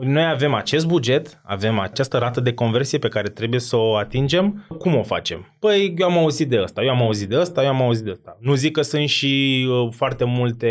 noi 0.00 0.24
avem 0.24 0.54
acest 0.54 0.86
buget, 0.86 1.40
avem 1.44 1.78
această 1.78 2.18
rată 2.18 2.40
de 2.40 2.54
conversie 2.54 2.98
pe 2.98 3.08
care 3.08 3.28
trebuie 3.28 3.60
să 3.60 3.76
o 3.76 3.96
atingem. 3.96 4.66
Cum 4.78 4.94
o 4.96 5.02
facem? 5.02 5.56
Păi, 5.58 5.94
eu 5.98 6.06
am 6.08 6.18
auzit 6.18 6.48
de 6.48 6.58
asta, 6.58 6.82
eu 6.82 6.90
am 6.90 7.02
auzit 7.02 7.28
de 7.28 7.36
asta, 7.36 7.62
eu 7.62 7.68
am 7.68 7.82
auzit 7.82 8.04
de 8.04 8.10
asta. 8.10 8.36
Nu 8.40 8.54
zic 8.54 8.72
că 8.72 8.82
sunt 8.82 9.08
și 9.08 9.66
uh, 9.70 9.88
foarte 9.92 10.24
multe 10.24 10.70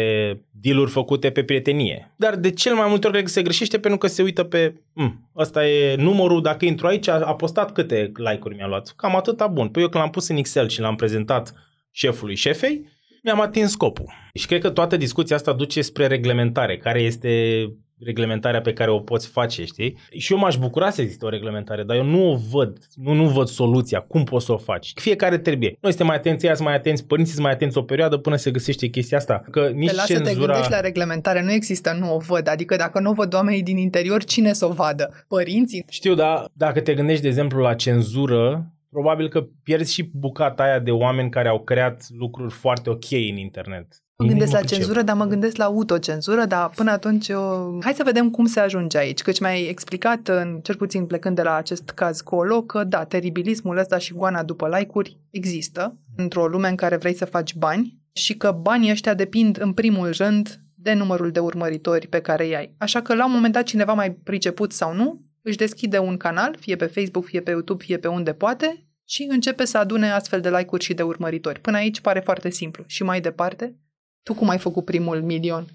dealuri 0.52 0.92
făcute 0.92 1.30
pe 1.30 1.44
prietenie. 1.44 2.14
Dar 2.18 2.36
de 2.36 2.52
cel 2.52 2.76
mai 2.76 2.88
multe 2.90 3.06
ori 3.08 3.16
cred 3.16 3.26
că 3.28 3.32
se 3.32 3.42
greșește 3.42 3.80
pentru 3.80 4.00
că 4.00 4.08
se 4.08 4.22
uită 4.24 4.44
pe 4.44 4.82
"Hm, 4.96 5.30
ăsta 5.38 5.68
e 5.68 5.96
numărul, 5.96 6.42
dacă 6.42 6.66
intru 6.66 6.88
aici, 6.88 7.08
a, 7.08 7.20
a 7.20 7.36
postat 7.36 7.72
câte 7.72 8.12
like-uri 8.16 8.56
mi-a 8.56 8.68
luat. 8.68 8.94
Cam 8.96 9.16
atâta 9.16 9.48
bun. 9.48 9.68
Păi 9.68 9.82
eu 9.82 9.88
când 9.90 10.04
l-am 10.04 10.12
pus 10.12 10.28
în 10.28 10.36
Excel 10.38 10.68
și 10.70 10.80
l-am 10.80 10.96
prezentat 10.96 11.54
șefului 11.92 12.36
șefei, 12.36 12.94
mi-am 13.24 13.42
atins 13.42 13.72
scopul. 13.72 14.14
Și 14.34 14.48
cred 14.48 14.62
că 14.62 14.70
toată 14.70 14.98
discuția 14.98 15.36
asta 15.36 15.54
duce 15.54 15.82
spre 15.82 16.08
reglementare. 16.08 16.78
Care 16.78 17.00
este 17.00 17.66
reglementarea 18.00 18.62
pe 18.62 18.74
care 18.74 18.92
o 18.92 19.00
poți 19.00 19.28
face, 19.28 19.66
știi? 19.66 19.98
Și 20.18 20.34
eu 20.34 20.40
m-aș 20.40 20.58
bucura 20.58 20.90
să 20.90 21.02
existe 21.02 21.26
o 21.26 21.30
reglementare, 21.30 21.84
dar 21.84 21.96
eu 21.96 22.04
nu 22.04 22.32
o 22.32 22.36
văd, 22.52 22.78
nu, 22.96 23.14
nu 23.14 23.28
văd 23.28 23.48
soluția, 23.48 24.00
cum 24.00 24.24
poți 24.24 24.46
să 24.46 24.52
o 24.52 24.58
faci. 24.58 24.92
Fiecare 24.96 25.38
trebuie. 25.38 25.78
Noi 25.82 25.92
suntem 25.92 26.08
mai 26.08 26.16
atenți, 26.16 26.46
ea 26.46 26.54
sunt 26.54 26.68
mai 26.68 26.76
atenți, 26.76 27.06
părinții 27.06 27.34
sunt 27.34 27.46
mai 27.46 27.54
atenți 27.54 27.78
o 27.78 27.82
perioadă 27.82 28.18
până 28.18 28.36
se 28.36 28.52
găsește 28.52 28.88
chestia 28.88 29.18
asta. 29.18 29.44
Că 29.52 29.70
nici 29.74 29.90
Te 29.90 29.96
lasă 29.96 30.14
să 30.14 30.20
te 30.20 30.26
cenzura... 30.26 30.46
gândești 30.46 30.72
la 30.72 30.80
reglementare. 30.80 31.44
Nu 31.44 31.52
există, 31.52 31.98
nu 32.00 32.16
o 32.16 32.18
văd. 32.18 32.48
Adică 32.48 32.76
dacă 32.76 33.00
nu 33.00 33.10
o 33.10 33.14
văd 33.14 33.34
oamenii 33.34 33.64
din 33.64 33.78
interior, 33.78 34.24
cine 34.24 34.54
să 34.54 34.66
o 34.66 34.72
vadă? 34.72 35.24
Părinții? 35.28 35.86
Știu, 35.90 36.14
dar 36.14 36.46
dacă 36.54 36.82
te 36.82 36.94
gândești, 36.94 37.22
de 37.22 37.28
exemplu, 37.28 37.62
la 37.62 37.74
cenzură, 37.74 38.70
probabil 38.96 39.30
că 39.30 39.48
pierzi 39.64 39.94
și 39.94 40.10
bucata 40.14 40.64
aia 40.64 40.80
de 40.80 40.92
oameni 40.92 41.30
care 41.30 41.48
au 41.48 41.60
creat 41.60 42.06
lucruri 42.10 42.54
foarte 42.54 42.90
ok 42.90 43.12
în 43.12 43.38
internet. 43.38 43.88
Mă 44.18 44.26
gândesc 44.28 44.52
Nu 44.52 44.54
la 44.54 44.60
pricep. 44.60 44.78
cenzură, 44.78 45.02
dar 45.02 45.16
mă 45.16 45.26
gândesc 45.26 45.56
la 45.56 45.64
autocenzură, 45.64 46.46
dar 46.46 46.70
până 46.70 46.92
atunci 46.92 47.28
eu... 47.28 47.80
hai 47.84 47.94
să 47.94 48.04
vedem 48.06 48.30
cum 48.30 48.46
se 48.46 48.60
ajunge 48.60 48.98
aici. 48.98 49.22
Căci 49.22 49.40
mi-ai 49.40 49.68
explicat, 49.68 50.28
în, 50.28 50.60
cel 50.64 50.76
puțin 50.76 51.06
plecând 51.06 51.36
de 51.36 51.42
la 51.42 51.56
acest 51.56 51.90
caz 51.90 52.22
colo, 52.22 52.62
că 52.62 52.84
da, 52.84 53.04
teribilismul 53.04 53.78
ăsta 53.78 53.98
și 53.98 54.14
goana 54.14 54.44
după 54.44 54.68
like-uri 54.78 55.18
există 55.30 55.98
într-o 56.16 56.48
lume 56.48 56.68
în 56.68 56.76
care 56.76 56.96
vrei 56.96 57.14
să 57.14 57.26
faci 57.26 57.56
bani 57.56 58.00
și 58.14 58.38
că 58.38 58.58
banii 58.62 58.92
ăștia 58.92 59.14
depind 59.14 59.58
în 59.62 59.74
primul 59.74 60.10
rând 60.18 60.60
de 60.76 60.94
numărul 60.94 61.32
de 61.32 61.40
urmăritori 61.40 62.08
pe 62.08 62.20
care 62.20 62.46
îi 62.46 62.56
ai. 62.56 62.76
Așa 62.78 63.02
că 63.02 63.16
la 63.16 63.26
un 63.26 63.32
moment 63.32 63.54
dat 63.54 63.64
cineva 63.64 63.94
mai 63.94 64.12
priceput 64.12 64.72
sau 64.72 64.94
nu, 64.94 65.22
își 65.42 65.58
deschide 65.58 65.98
un 65.98 66.18
canal, 66.18 66.56
fie 66.60 66.76
pe 66.76 66.86
Facebook, 66.86 67.26
fie 67.26 67.42
pe 67.42 67.52
YouTube, 67.52 67.84
fie 67.84 67.98
pe 67.98 68.08
unde 68.08 68.34
poate 68.34 68.85
și 69.06 69.28
începe 69.30 69.66
să 69.66 69.78
adune 69.78 70.12
astfel 70.12 70.42
de 70.42 70.50
like-uri 70.50 70.84
și 70.84 70.94
de 70.94 71.04
urmăritori. 71.04 71.60
Până 71.60 71.78
aici 71.78 72.00
pare 72.02 72.20
foarte 72.20 72.50
simplu. 72.50 72.84
Și 72.88 73.04
mai 73.04 73.22
departe, 73.22 73.76
tu 74.24 74.34
cum 74.34 74.50
ai 74.50 74.58
făcut 74.58 74.86
primul 74.86 75.22
milion? 75.22 75.66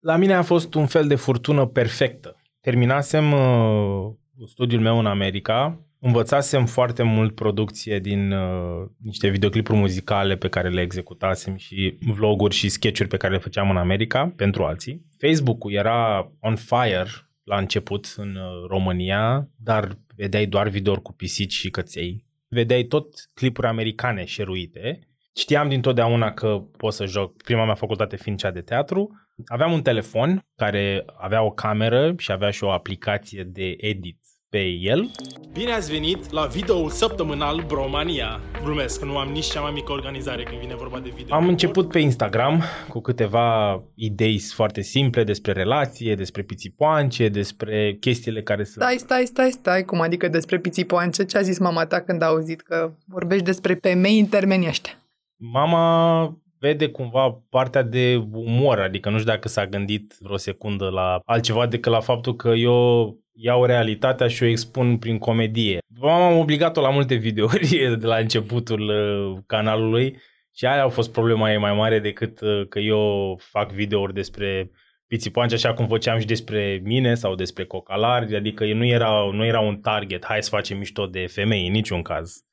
La 0.00 0.16
mine 0.16 0.34
a 0.34 0.42
fost 0.42 0.74
un 0.74 0.86
fel 0.86 1.06
de 1.06 1.14
furtună 1.14 1.66
perfectă. 1.66 2.36
Terminasem 2.60 3.32
uh, 3.32 4.12
studiul 4.46 4.80
meu 4.80 4.98
în 4.98 5.06
America, 5.06 5.80
învățasem 6.00 6.66
foarte 6.66 7.02
mult 7.02 7.34
producție 7.34 7.98
din 7.98 8.32
uh, 8.32 8.88
niște 9.02 9.28
videoclipuri 9.28 9.78
muzicale 9.78 10.36
pe 10.36 10.48
care 10.48 10.68
le 10.68 10.80
executasem 10.80 11.56
și 11.56 11.98
vloguri 12.00 12.54
și 12.54 12.68
sketchuri 12.68 13.08
pe 13.08 13.16
care 13.16 13.32
le 13.32 13.38
făceam 13.38 13.70
în 13.70 13.76
America 13.76 14.32
pentru 14.36 14.64
alții. 14.64 15.06
Facebook-ul 15.18 15.72
era 15.72 16.30
on 16.40 16.56
fire 16.56 17.10
la 17.44 17.56
început 17.56 18.14
în 18.16 18.36
uh, 18.36 18.68
România, 18.68 19.48
dar 19.56 19.98
vedeai 20.16 20.46
doar 20.46 20.68
videouri 20.68 21.02
cu 21.02 21.12
pisici 21.12 21.52
și 21.52 21.70
căței. 21.70 22.24
Vedeai 22.52 22.84
tot 22.84 23.14
clipuri 23.34 23.66
americane 23.66 24.24
șeruite. 24.24 24.98
Știam 25.36 25.68
dintotdeauna 25.68 26.32
că 26.32 26.58
pot 26.76 26.92
să 26.92 27.06
joc, 27.06 27.42
prima 27.42 27.64
mea 27.64 27.74
facultate 27.74 28.16
fiind 28.16 28.38
cea 28.38 28.50
de 28.50 28.60
teatru. 28.60 29.10
Aveam 29.46 29.72
un 29.72 29.82
telefon 29.82 30.46
care 30.56 31.04
avea 31.16 31.42
o 31.42 31.50
cameră 31.50 32.14
și 32.18 32.32
avea 32.32 32.50
și 32.50 32.64
o 32.64 32.70
aplicație 32.70 33.42
de 33.42 33.74
edit 33.76 34.19
pe 34.50 34.58
el. 34.80 35.10
Bine 35.52 35.72
ați 35.72 35.90
venit 35.90 36.30
la 36.30 36.46
videoul 36.46 36.90
săptămânal 36.90 37.64
Bromania. 37.66 38.40
Glumesc, 38.64 39.04
nu 39.04 39.18
am 39.18 39.28
nici 39.28 39.44
cea 39.44 39.60
mai 39.60 39.70
mică 39.74 39.92
organizare 39.92 40.42
când 40.42 40.60
vine 40.60 40.74
vorba 40.74 41.00
de 41.00 41.12
video. 41.16 41.34
Am 41.34 41.48
început 41.48 41.88
pe 41.88 41.98
Instagram 41.98 42.62
cu 42.88 43.00
câteva 43.00 43.82
idei 43.94 44.38
foarte 44.38 44.80
simple 44.80 45.24
despre 45.24 45.52
relație, 45.52 46.14
despre 46.14 46.42
pițipoance, 46.42 47.28
despre 47.28 47.96
chestiile 48.00 48.42
care 48.42 48.64
sunt... 48.64 48.84
Stai, 48.84 48.96
stai, 48.98 49.26
stai, 49.26 49.50
stai, 49.50 49.84
cum 49.84 50.00
adică 50.00 50.28
despre 50.28 50.58
pițipoance? 50.58 51.24
Ce 51.24 51.38
a 51.38 51.42
zis 51.42 51.58
mama 51.58 51.86
ta 51.86 52.00
când 52.00 52.22
a 52.22 52.26
auzit 52.26 52.60
că 52.60 52.92
vorbești 53.06 53.44
despre 53.44 53.74
femei 53.74 54.18
în 54.18 54.26
termeni 54.26 54.66
ăștia? 54.66 54.92
Mama 55.36 56.22
vede 56.60 56.88
cumva 56.88 57.42
partea 57.50 57.82
de 57.82 58.24
umor, 58.32 58.80
adică 58.80 59.10
nu 59.10 59.18
știu 59.18 59.30
dacă 59.30 59.48
s-a 59.48 59.66
gândit 59.66 60.16
vreo 60.18 60.36
secundă 60.36 60.88
la 60.88 61.20
altceva 61.24 61.66
decât 61.66 61.92
la 61.92 62.00
faptul 62.00 62.36
că 62.36 62.48
eu 62.48 63.18
iau 63.32 63.64
realitatea 63.64 64.28
și 64.28 64.42
o 64.42 64.46
expun 64.46 64.98
prin 64.98 65.18
comedie. 65.18 65.78
Mama 66.00 66.26
am 66.26 66.38
obligat-o 66.38 66.80
la 66.80 66.90
multe 66.90 67.14
videouri 67.14 67.68
de 68.00 68.06
la 68.06 68.16
începutul 68.16 68.88
uh, 68.88 69.42
canalului 69.46 70.16
și 70.54 70.66
aia 70.66 70.84
a 70.84 70.88
fost 70.88 71.12
problema 71.12 71.52
ei 71.52 71.58
mai 71.58 71.74
mare 71.74 71.98
decât 71.98 72.40
uh, 72.40 72.66
că 72.68 72.78
eu 72.78 73.36
fac 73.42 73.72
videouri 73.72 74.14
despre 74.14 74.70
pițipoanci 75.06 75.52
așa 75.52 75.74
cum 75.74 75.86
făceam 75.86 76.18
și 76.18 76.26
despre 76.26 76.80
mine 76.84 77.14
sau 77.14 77.34
despre 77.34 77.64
cocalari, 77.64 78.36
adică 78.36 78.64
nu 78.64 78.84
era, 78.84 79.30
nu 79.32 79.44
era 79.44 79.60
un 79.60 79.80
target, 79.80 80.24
hai 80.24 80.42
să 80.42 80.48
facem 80.48 80.78
mișto 80.78 81.06
de 81.06 81.26
femei, 81.26 81.66
în 81.66 81.72
niciun 81.72 82.02
caz. 82.02 82.49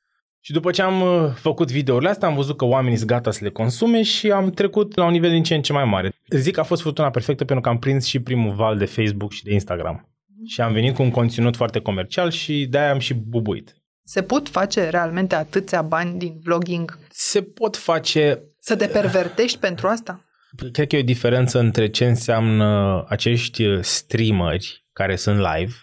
Și 0.48 0.54
după 0.54 0.70
ce 0.70 0.82
am 0.82 1.00
uh, 1.00 1.30
făcut 1.34 1.70
videourile 1.70 2.10
astea, 2.10 2.28
am 2.28 2.34
văzut 2.34 2.56
că 2.56 2.64
oamenii 2.64 2.96
sunt 2.96 3.08
gata 3.08 3.30
să 3.30 3.38
le 3.42 3.50
consume 3.50 4.02
și 4.02 4.30
am 4.30 4.50
trecut 4.50 4.96
la 4.96 5.04
un 5.04 5.10
nivel 5.10 5.30
din 5.30 5.42
ce 5.42 5.54
în 5.54 5.62
ce 5.62 5.72
mai 5.72 5.84
mare. 5.84 6.12
Zic 6.30 6.54
că 6.54 6.60
a 6.60 6.62
fost 6.62 6.82
furtuna 6.82 7.10
perfectă 7.10 7.44
pentru 7.44 7.64
că 7.64 7.68
am 7.68 7.78
prins 7.78 8.06
și 8.06 8.20
primul 8.20 8.54
val 8.54 8.78
de 8.78 8.84
Facebook 8.84 9.32
și 9.32 9.44
de 9.44 9.52
Instagram. 9.52 10.08
Și 10.46 10.60
am 10.60 10.72
venit 10.72 10.94
cu 10.94 11.02
un 11.02 11.10
conținut 11.10 11.56
foarte 11.56 11.80
comercial 11.80 12.30
și 12.30 12.66
de-aia 12.66 12.90
am 12.90 12.98
și 12.98 13.14
bubuit. 13.14 13.76
Se 14.02 14.22
pot 14.22 14.48
face 14.48 14.88
realmente 14.88 15.34
atâția 15.34 15.82
bani 15.82 16.18
din 16.18 16.38
vlogging? 16.42 16.98
Se 17.10 17.42
pot 17.42 17.76
face... 17.76 18.42
Să 18.58 18.76
te 18.76 18.86
pervertești 18.86 19.58
pentru 19.58 19.86
asta? 19.86 20.24
Cred 20.72 20.86
că 20.86 20.96
e 20.96 21.00
o 21.00 21.02
diferență 21.02 21.58
între 21.58 21.88
ce 21.88 22.04
înseamnă 22.04 23.04
acești 23.08 23.64
uh, 23.64 23.78
streameri 23.82 24.86
care 24.92 25.16
sunt 25.16 25.38
live 25.38 25.74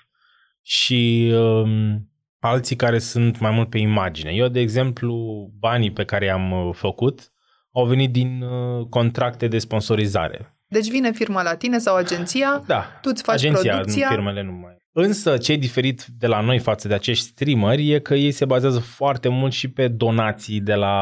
și 0.62 1.32
um, 1.36 2.10
alții 2.46 2.76
care 2.76 3.00
sunt 3.00 3.40
mai 3.40 3.52
mult 3.52 3.70
pe 3.70 3.78
imagine. 3.78 4.32
Eu, 4.32 4.48
de 4.48 4.60
exemplu, 4.60 5.16
banii 5.60 5.92
pe 5.92 6.04
care 6.06 6.26
i-am 6.26 6.52
uh, 6.52 6.74
făcut 6.74 7.32
au 7.74 7.86
venit 7.86 8.12
din 8.12 8.42
uh, 8.42 8.86
contracte 8.90 9.48
de 9.48 9.58
sponsorizare. 9.60 10.58
Deci 10.68 10.90
vine 10.90 11.12
firma 11.12 11.42
la 11.44 11.56
tine 11.56 11.78
sau 11.78 11.96
agenția, 11.96 12.64
Da, 12.68 12.86
tu 13.02 13.10
îți 13.14 13.24
faci 13.24 13.36
agenția, 13.36 13.74
producția. 13.74 14.08
nu 14.10 14.16
firmele 14.16 14.42
nu 14.44 14.52
mai. 14.52 14.74
Însă, 14.92 15.38
ce 15.38 15.52
e 15.52 15.56
diferit 15.56 16.06
de 16.18 16.28
la 16.28 16.40
noi 16.42 16.60
față 16.60 16.88
de 16.88 16.94
acești 16.94 17.26
streameri 17.26 17.92
e 17.92 18.00
că 18.00 18.14
ei 18.14 18.32
se 18.32 18.46
bazează 18.46 18.80
foarte 18.80 19.28
mult 19.30 19.54
și 19.54 19.68
pe 19.70 19.88
donații 19.88 20.60
de 20.60 20.74
la 20.74 20.96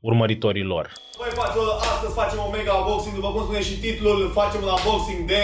urmăritorii 0.00 0.62
lor. 0.62 0.92
Băi, 1.18 1.28
față, 1.34 1.58
astăzi 1.94 2.14
facem 2.14 2.38
un 2.46 2.52
mega 2.56 2.72
unboxing, 2.72 3.14
după 3.14 3.30
cum 3.32 3.42
spune 3.42 3.62
și 3.62 3.78
titlul, 3.80 4.30
facem 4.34 4.60
un 4.62 4.68
unboxing 4.68 5.26
de 5.26 5.42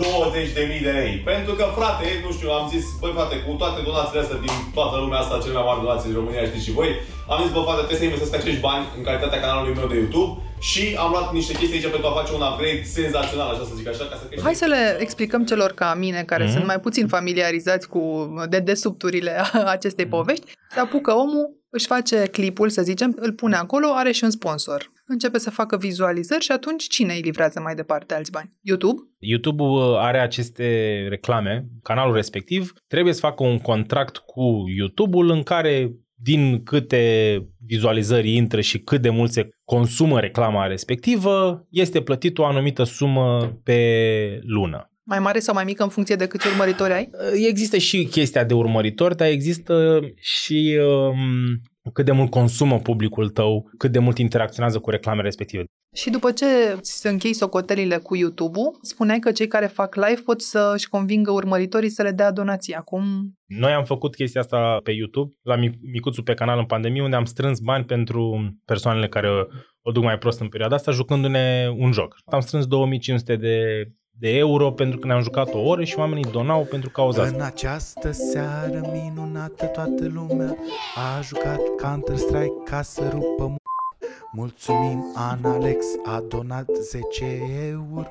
20.000 0.00 0.82
de 0.86 0.92
lei. 1.00 1.12
Pentru 1.32 1.52
că, 1.58 1.64
frate, 1.78 2.06
nu 2.24 2.30
știu, 2.36 2.48
am 2.58 2.66
zis, 2.74 2.84
băi, 3.00 3.12
frate, 3.18 3.36
cu 3.46 3.52
toate 3.62 3.78
donațiile 3.88 4.20
astea 4.24 4.38
din 4.46 4.54
toată 4.78 4.96
lumea 5.02 5.18
asta, 5.22 5.42
cele 5.42 5.54
mai 5.58 5.66
mari 5.68 5.80
donații 5.84 6.08
din 6.10 6.18
România, 6.20 6.44
știți 6.50 6.66
și 6.68 6.76
voi, 6.78 6.90
am 7.32 7.38
zis, 7.42 7.50
bă, 7.54 7.60
frate, 7.66 7.78
trebuie 7.84 8.02
să 8.02 8.08
investesc 8.10 8.34
acești 8.34 8.64
bani 8.68 8.84
în 8.96 9.02
calitatea 9.08 9.40
canalului 9.44 9.76
meu 9.80 9.88
de 9.92 9.98
YouTube 10.02 10.30
și 10.70 10.84
am 11.02 11.10
luat 11.14 11.26
niște 11.38 11.52
chestii 11.58 11.76
aici 11.78 11.94
pentru 11.94 12.08
a 12.10 12.18
face 12.20 12.32
un 12.38 12.42
upgrade 12.48 12.82
senzațional, 12.98 13.48
așa 13.50 13.64
să 13.70 13.74
zic 13.80 13.86
așa, 13.92 14.04
ca 14.10 14.16
să 14.20 14.24
crești. 14.26 14.44
Hai 14.46 14.54
să 14.62 14.66
le 14.74 14.82
explicăm 15.06 15.42
celor 15.50 15.70
ca 15.80 15.88
mine, 16.04 16.20
care 16.30 16.44
Mhm. 16.44 16.52
sunt 16.54 16.64
mai 16.72 16.80
puțin 16.86 17.06
familiarizați 17.16 17.86
cu 17.92 18.02
dedesubturile 18.48 19.32
acestei 19.76 20.04
Mhm. 20.06 20.14
povești, 20.16 20.46
să 20.74 20.80
apucă 20.80 21.10
omul, 21.24 21.46
își 21.70 21.86
face 21.86 22.16
clipul, 22.36 22.68
să 22.76 22.82
zicem, 22.82 23.10
îl 23.26 23.32
pune 23.32 23.56
acolo, 23.56 23.86
are 23.94 24.12
și 24.12 24.24
un 24.24 24.30
sponsor. 24.30 24.90
Începe 25.10 25.38
să 25.38 25.50
facă 25.50 25.76
vizualizări 25.76 26.44
și 26.44 26.52
atunci 26.52 26.88
cine 26.88 27.14
îi 27.14 27.20
livrează 27.20 27.60
mai 27.60 27.74
departe 27.74 28.14
alți 28.14 28.30
bani? 28.30 28.52
YouTube? 28.60 29.02
YouTube-ul 29.18 29.92
uh, 29.92 29.98
are 29.98 30.18
aceste 30.18 31.06
reclame, 31.08 31.66
canalul 31.82 32.14
respectiv 32.14 32.72
trebuie 32.86 33.12
să 33.12 33.20
facă 33.20 33.42
un 33.42 33.58
contract 33.58 34.16
cu 34.16 34.64
YouTube-ul 34.76 35.30
în 35.30 35.42
care 35.42 35.92
din 36.14 36.62
câte 36.62 37.42
vizualizări 37.66 38.34
intră 38.34 38.60
și 38.60 38.78
cât 38.78 39.00
de 39.00 39.10
mult 39.10 39.30
se 39.30 39.48
consumă 39.64 40.20
reclama 40.20 40.66
respectivă, 40.66 41.66
este 41.70 42.00
plătit 42.00 42.38
o 42.38 42.44
anumită 42.44 42.84
sumă 42.84 43.58
pe 43.64 44.40
lună. 44.42 44.90
Mai 45.02 45.18
mare 45.18 45.38
sau 45.38 45.54
mai 45.54 45.64
mică 45.64 45.82
în 45.82 45.88
funcție 45.88 46.16
de 46.16 46.26
câți 46.26 46.46
urmăritori 46.46 46.92
ai? 46.92 47.10
Există 47.48 47.78
și 47.78 48.04
chestia 48.04 48.44
de 48.44 48.54
urmăritori, 48.54 49.16
dar 49.16 49.28
există 49.28 50.00
și 50.16 50.78
um, 50.80 51.16
cât 51.92 52.04
de 52.04 52.12
mult 52.12 52.30
consumă 52.30 52.78
publicul 52.78 53.28
tău, 53.28 53.70
cât 53.78 53.92
de 53.92 53.98
mult 53.98 54.18
interacționează 54.18 54.78
cu 54.78 54.90
reclamele 54.90 55.22
respective. 55.22 55.64
Și 55.94 56.10
după 56.10 56.32
ce 56.32 56.78
se 56.80 57.08
închei 57.08 57.32
socotelile 57.32 57.96
cu 57.96 58.16
YouTube-ul, 58.16 58.78
spuneai 58.82 59.18
că 59.18 59.32
cei 59.32 59.46
care 59.46 59.66
fac 59.66 59.94
live 59.94 60.20
pot 60.24 60.40
să-și 60.40 60.88
convingă 60.88 61.30
urmăritorii 61.30 61.88
să 61.88 62.02
le 62.02 62.10
dea 62.10 62.32
donații. 62.32 62.74
Acum... 62.74 63.02
Noi 63.46 63.72
am 63.72 63.84
făcut 63.84 64.14
chestia 64.14 64.40
asta 64.40 64.80
pe 64.82 64.90
YouTube, 64.90 65.34
la 65.42 65.56
Micuțul 65.92 66.22
pe 66.22 66.34
canal 66.34 66.58
în 66.58 66.66
pandemie, 66.66 67.02
unde 67.02 67.16
am 67.16 67.24
strâns 67.24 67.60
bani 67.60 67.84
pentru 67.84 68.52
persoanele 68.64 69.08
care 69.08 69.28
o 69.82 69.90
duc 69.90 70.02
mai 70.02 70.18
prost 70.18 70.40
în 70.40 70.48
perioada 70.48 70.74
asta, 70.74 70.90
jucându-ne 70.90 71.68
un 71.76 71.92
joc. 71.92 72.16
Am 72.24 72.40
strâns 72.40 72.66
2500 72.66 73.36
de 73.36 73.84
de 74.20 74.28
euro 74.36 74.70
pentru 74.70 74.98
că 74.98 75.06
ne-am 75.06 75.22
jucat 75.22 75.54
o 75.54 75.58
oră 75.58 75.84
și 75.84 75.98
oamenii 75.98 76.30
donau 76.30 76.64
pentru 76.64 76.90
cauza 76.90 77.22
asta. 77.22 77.36
În 77.36 77.42
această 77.42 78.10
seară 78.10 78.90
minunată 78.92 79.66
toată 79.66 80.08
lumea 80.14 80.56
a 80.94 81.20
jucat 81.20 81.60
Counter-Strike 81.82 82.52
ca 82.64 82.82
să 82.82 83.08
rupă 83.12 83.54
m- 83.54 83.62
Mulțumim, 84.32 85.04
Ana 85.14 85.52
Alex 85.52 85.86
a 86.04 86.24
donat 86.28 86.66
10 86.80 87.04
euro. 87.68 88.08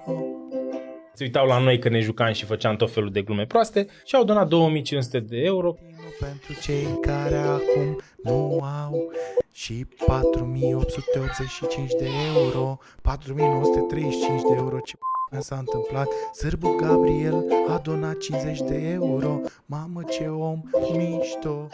Se 1.14 1.24
uitau 1.24 1.48
la 1.48 1.58
noi 1.60 1.80
că 1.80 1.90
ne 1.90 2.00
jucam 2.00 2.34
și 2.34 2.46
făceam 2.46 2.76
tot 2.76 2.92
felul 2.94 3.12
de 3.12 3.22
glume 3.22 3.46
proaste 3.46 3.86
și 4.06 4.16
au 4.16 4.24
donat 4.24 4.48
2500 4.48 5.20
de 5.20 5.38
euro. 5.38 5.76
Pentru 6.20 6.54
cei 6.62 6.88
care 7.02 7.36
acum 7.36 8.00
nu 8.24 8.64
au 8.84 9.12
și 9.52 9.86
4885 10.06 11.92
de 12.00 12.08
euro, 12.36 12.78
4935 13.02 14.42
de 14.42 14.56
euro, 14.56 14.80
ce 14.80 14.96
s-a 15.40 15.58
întâmplat 15.58 16.08
Sârbu 16.34 16.76
Gabriel 16.76 17.46
a 17.68 17.78
donat 17.78 18.18
50 18.18 18.60
de 18.60 18.90
euro 18.90 19.42
Mamă 19.66 20.04
ce 20.04 20.28
om 20.28 20.62
mișto 20.92 21.68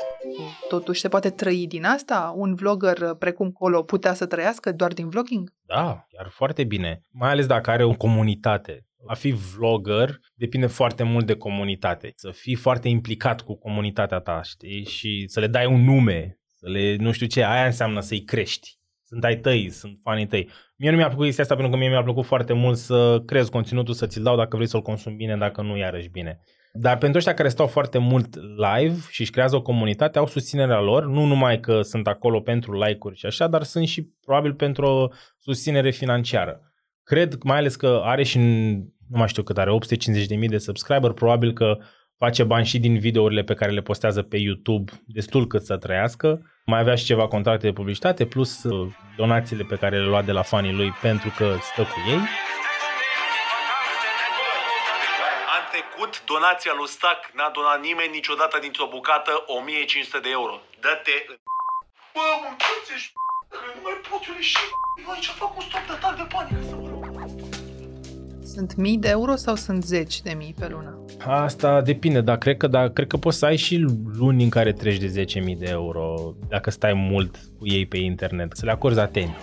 Totuși 0.70 1.00
se 1.00 1.08
poate 1.08 1.30
trăi 1.30 1.68
din 1.68 1.86
asta? 1.86 2.34
Un 2.36 2.56
vlogger 2.56 3.14
precum 3.20 3.52
Colo 3.52 3.84
putea 3.84 4.14
să 4.14 4.26
trăiască 4.26 4.72
doar 4.72 4.94
din 4.94 5.10
vlogging? 5.10 5.54
Da, 5.66 6.06
chiar 6.10 6.28
foarte 6.30 6.64
bine. 6.64 7.02
Mai 7.12 7.30
ales 7.30 7.46
dacă 7.46 7.70
are 7.70 7.84
o 7.84 7.94
comunitate. 7.94 8.86
A 9.08 9.14
fi 9.14 9.32
vlogger 9.32 10.20
depinde 10.34 10.68
foarte 10.68 11.04
mult 11.04 11.26
de 11.26 11.36
comunitate. 11.36 12.12
Să 12.16 12.32
fii 12.32 12.56
foarte 12.56 12.88
implicat 12.88 13.42
cu 13.42 13.58
comunitatea 13.58 14.20
ta, 14.20 14.42
știi? 14.42 14.86
Și 14.86 15.24
să 15.28 15.40
le 15.40 15.48
dai 15.48 15.66
un 15.66 15.84
nume, 15.84 16.40
să 16.56 16.70
le, 16.70 16.96
nu 16.96 17.12
știu 17.12 17.28
ce, 17.28 17.44
aia 17.44 17.66
înseamnă 17.66 18.00
să-i 18.00 18.24
crești 18.24 18.78
sunt 19.14 19.26
ai 19.26 19.38
tăi, 19.38 19.70
sunt 19.70 20.00
fanii 20.02 20.28
tăi. 20.28 20.50
Mie 20.76 20.90
nu 20.90 20.96
mi-a 20.96 21.08
plăcut 21.08 21.26
chestia 21.26 21.44
asta 21.44 21.56
pentru 21.56 21.74
că 21.74 21.80
mie 21.80 21.90
mi-a 21.90 22.04
plăcut 22.04 22.26
foarte 22.26 22.54
mult 22.54 22.78
să 22.78 23.22
crezi 23.26 23.52
conținutul, 23.52 23.94
să 23.94 24.08
ți-l 24.08 24.24
dau 24.24 24.38
dacă 24.38 24.56
vrei 24.56 24.68
să-l 24.68 24.82
consumi 24.82 25.16
bine, 25.16 25.38
dacă 25.38 25.62
nu, 25.62 25.78
iarăși 25.78 26.10
bine. 26.10 26.40
Dar 26.74 26.98
pentru 26.98 27.18
ăștia 27.18 27.34
care 27.34 27.50
stau 27.50 27.68
foarte 27.68 27.98
mult 27.98 28.36
live 28.36 28.98
și 29.10 29.22
își 29.22 29.32
creează 29.32 29.56
o 29.56 29.62
comunitate, 29.62 30.18
au 30.18 30.28
susținerea 30.28 30.80
lor, 30.80 31.06
nu 31.06 31.26
numai 31.26 31.60
că 31.60 31.82
sunt 31.82 32.08
acolo 32.08 32.40
pentru 32.40 32.84
like-uri 32.84 33.18
și 33.18 33.26
așa, 33.26 33.48
dar 33.48 33.64
sunt 33.64 33.88
și 33.88 34.02
probabil 34.26 34.54
pentru 34.54 34.86
o 34.86 35.08
susținere 35.40 35.92
financiară. 35.92 36.74
Cred, 37.04 37.38
mai 37.44 37.58
ales 37.58 37.76
că 37.76 38.02
are 38.04 38.24
și, 38.24 38.38
nu 38.38 39.18
mai 39.18 39.28
știu 39.28 39.44
cât 39.44 39.58
are, 39.58 39.72
850.000 40.40 40.48
de 40.48 40.58
subscriber, 40.58 41.12
probabil 41.12 41.54
că 41.54 41.78
face 42.18 42.44
bani 42.44 42.66
și 42.66 42.80
din 42.80 43.00
videourile 43.00 43.44
pe 43.44 43.54
care 43.54 43.72
le 43.72 43.82
postează 43.82 44.22
pe 44.22 44.38
YouTube, 44.38 44.92
destul 45.06 45.48
cât 45.48 45.64
să 45.66 45.78
trăiască. 45.78 46.28
Mai 46.66 46.80
avea 46.80 46.96
și 46.96 47.06
ceva 47.06 47.28
contracte 47.28 47.68
de 47.68 47.74
publicitate, 47.74 48.26
plus 48.26 48.64
uh, 48.64 48.94
donațiile 49.18 49.64
pe 49.64 49.76
care 49.76 49.98
le 49.98 50.06
lua 50.06 50.22
de 50.22 50.32
la 50.32 50.42
fanii 50.42 50.74
lui 50.74 50.92
pentru 51.02 51.34
că 51.38 51.58
stă 51.62 51.82
cu 51.82 51.98
ei. 52.08 52.22
An 55.56 55.66
trecut, 55.74 56.14
donația 56.26 56.74
lui 56.78 56.88
Stac 56.88 57.20
n-a 57.38 57.52
donat 57.58 57.80
nimeni 57.82 58.12
niciodată 58.20 58.56
dintr-o 58.62 58.88
bucată 58.96 59.32
1500 59.46 60.20
de 60.20 60.30
euro. 60.40 60.56
Dă-te 60.84 61.16
în... 61.30 61.36
Bă, 62.16 62.26
mâncați 62.44 63.14
că 63.52 63.58
nu 63.76 63.82
mai 63.86 63.98
pot 64.10 64.22
eu 64.30 64.36
ieși. 64.36 64.58
Eu 65.02 65.10
aici 65.14 65.30
fac 65.42 65.52
un 65.60 65.64
stop 65.68 65.84
de 65.90 65.96
de 66.22 66.26
panică 66.34 66.62
să 66.70 66.76
mă 66.76 66.94
sunt 68.54 68.76
mii 68.76 68.98
de 68.98 69.10
euro 69.10 69.36
sau 69.36 69.56
sunt 69.56 69.84
zeci 69.84 70.22
de 70.22 70.34
mii 70.34 70.56
pe 70.60 70.68
lună? 70.68 71.03
Asta 71.26 71.82
depinde, 71.82 72.22
dar 72.22 72.38
cred 72.38 72.58
că, 72.58 72.68
dar 72.68 72.90
cred 72.90 73.08
că 73.08 73.18
poți 73.18 73.38
să 73.38 73.46
ai 73.46 73.56
și 73.56 73.86
luni 74.18 74.44
în 74.44 74.50
care 74.50 74.72
treci 74.72 74.98
de 74.98 75.26
10.000 75.52 75.58
de 75.58 75.68
euro 75.70 76.36
dacă 76.48 76.70
stai 76.70 76.94
mult 76.94 77.36
cu 77.58 77.68
ei 77.68 77.86
pe 77.86 77.98
internet, 77.98 78.52
să 78.56 78.66
le 78.66 78.72
acorzi 78.72 79.00
atenție. 79.00 79.38